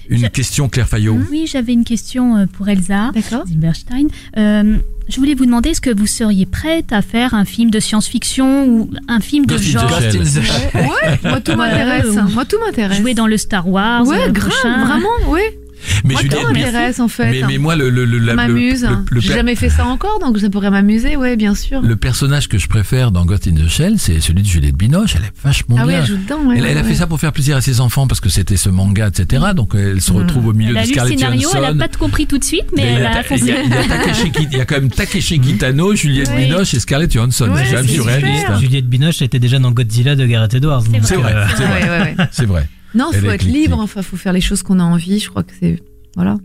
Une 0.09 0.19
Je- 0.19 0.27
question, 0.27 0.67
Claire 0.67 0.87
Fayot. 0.89 1.17
Oui, 1.31 1.47
j'avais 1.49 1.71
une 1.73 1.85
question 1.85 2.35
euh, 2.37 2.45
pour 2.45 2.67
Elsa 2.67 3.11
D'accord. 3.13 3.47
Zilberstein. 3.47 4.07
Euh, 4.37 4.77
je 5.07 5.15
voulais 5.17 5.33
vous 5.33 5.45
demander, 5.45 5.69
est-ce 5.69 5.79
que 5.81 5.95
vous 5.95 6.07
seriez 6.07 6.45
prête 6.45 6.91
à 6.91 7.01
faire 7.01 7.33
un 7.33 7.45
film 7.45 7.69
de 7.71 7.79
science-fiction 7.79 8.67
ou 8.67 8.91
un 9.07 9.21
film 9.21 9.45
de 9.45 9.57
genre? 9.57 9.89
Shell. 10.01 10.17
Ghost 10.19 10.37
in 10.37 10.41
the 10.41 10.45
Shell. 10.45 10.81
Ouais, 10.81 11.19
moi 11.23 11.39
tout 11.39 11.55
m'intéresse. 11.55 12.05
ouais. 12.07 12.33
Moi 12.33 12.43
tout 12.45 12.57
m'intéresse. 12.65 12.97
jouer 12.99 13.13
dans 13.13 13.27
le 13.27 13.37
Star 13.37 13.67
Wars 13.67 14.05
Ouais, 14.05 14.17
euh, 14.27 14.31
grave, 14.31 14.49
prochain 14.49 14.85
vraiment, 14.85 15.29
ouais. 15.31 15.57
Mais 16.03 16.13
moi 16.13 16.21
Juliette, 16.21 16.43
m'intéresse 16.53 16.99
en 16.99 17.07
fait. 17.07 17.31
mais, 17.31 17.41
mais 17.47 17.57
moi, 17.57 17.75
le, 17.75 17.89
le, 17.89 18.05
le, 18.05 18.33
m'amuse. 18.33 18.83
le- 18.83 18.97
le 19.09 19.19
J'ai 19.21 19.33
jamais 19.33 19.55
fait 19.55 19.69
ça 19.69 19.85
encore, 19.85 20.19
donc 20.19 20.37
ça 20.39 20.49
pourrait 20.49 20.71
m'amuser, 20.71 21.15
ouais, 21.15 21.35
bien 21.35 21.55
sûr. 21.55 21.81
le 21.81 21.95
personnage 21.95 22.47
que 22.47 22.57
je 22.57 22.67
préfère 22.67 23.11
dans 23.11 23.25
Ghost 23.25 23.47
in 23.47 23.55
the 23.55 23.67
Shell, 23.67 23.95
c'est 23.99 24.19
celui 24.21 24.41
de 24.43 24.47
Juliette 24.47 24.75
Binoche. 24.75 25.15
Elle 25.15 25.23
est 25.25 25.31
vachement 25.43 25.75
ah 25.79 25.83
oui, 25.85 25.89
bien. 25.93 26.01
elle 26.01 26.07
joue 26.07 26.17
dedans. 26.17 26.39
Ouais, 26.45 26.57
elle, 26.57 26.65
elle 26.65 26.77
a 26.77 26.81
ouais, 26.81 26.87
fait 26.87 26.95
ça 26.95 27.07
pour 27.07 27.19
faire 27.19 27.31
plaisir 27.33 27.57
à 27.57 27.61
ses 27.61 27.79
enfants 27.81 28.07
parce 28.07 28.19
que 28.19 28.29
c'était 28.29 28.57
ce 28.57 28.69
manga, 28.69 29.07
etc. 29.07 29.43
Donc 29.55 29.73
elle 29.75 30.01
se 30.01 30.11
retrouve 30.11 30.47
au 30.47 30.53
milieu 30.53 30.71
Elle 30.71 30.77
a 30.77 30.81
de 30.81 30.87
lu 30.87 30.91
le 30.91 30.93
Scarlett 30.95 31.17
scénario, 31.19 31.41
Johansson. 31.41 31.57
elle 31.67 31.77
n'a 31.77 31.83
pas 31.85 31.89
tout 31.89 31.99
compris 31.99 32.27
tout 32.27 32.37
de 32.37 32.43
suite, 32.43 32.65
mais 32.75 32.83
elle 32.83 33.01
y 33.01 33.05
a 33.05 33.09
a 33.09 33.23
il 33.35 33.45
y 33.45 33.51
a- 33.51 33.55
y 33.55 34.55
a 34.55 34.57
y 34.57 34.61
a 34.61 34.65
quand 34.65 34.75
même 34.75 34.89
Takeshi 34.89 35.39
Kitano, 35.39 35.95
Juliette 35.95 36.31
Oui. 36.35 36.45
Binoche 36.45 36.73
et 36.73 36.79
Scarlett 36.79 37.11
Johansson. 37.11 37.49
Ouais, 37.49 37.63
c'est 37.69 37.87
super. 37.87 38.19
hein. 38.23 38.59
Juliette 38.59 38.87
Binoche 38.87 39.21
était 39.21 39.39
déjà 39.39 39.59
dans 39.59 39.71
Godzilla 39.71 40.15
de 40.15 40.25
Gareth 40.25 40.53
Edwards. 40.55 40.83
C'est 40.91 41.03
C'est 41.05 41.15
vrai, 41.15 41.33
euh, 41.35 42.25
c'est 42.31 42.45
vrai. 42.45 42.67
Non, 42.95 43.11
faut 43.11 43.31
être 43.31 43.43
libre, 43.43 43.79
enfin, 43.79 44.01
faut 44.01 44.17
faire 44.17 44.33
les 44.33 44.41
choses 44.41 44.63
qu'on 44.63 44.79
a 44.79 44.83
envie. 44.83 45.19
Je 45.19 45.29
crois 45.29 45.43
que 45.43 45.53
c'est. 45.59 45.81
Voilà. 46.15 46.37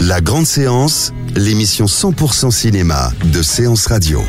La 0.00 0.20
grande 0.20 0.46
séance, 0.46 1.12
l'émission 1.36 1.86
100% 1.86 2.50
cinéma 2.50 3.12
de 3.32 3.40
Séance 3.40 3.86
Radio. 3.86 4.20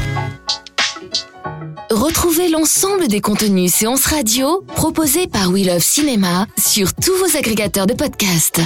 Retrouvez 1.89 2.49
l'ensemble 2.49 3.07
des 3.07 3.21
contenus 3.21 3.73
séances 3.73 4.05
radio 4.05 4.63
proposés 4.75 5.25
par 5.25 5.49
We 5.49 5.65
Love 5.65 5.81
Cinéma 5.81 6.45
sur 6.57 6.93
tous 6.93 7.13
vos 7.17 7.37
agrégateurs 7.37 7.87
de 7.87 7.93
podcasts. 7.93 8.61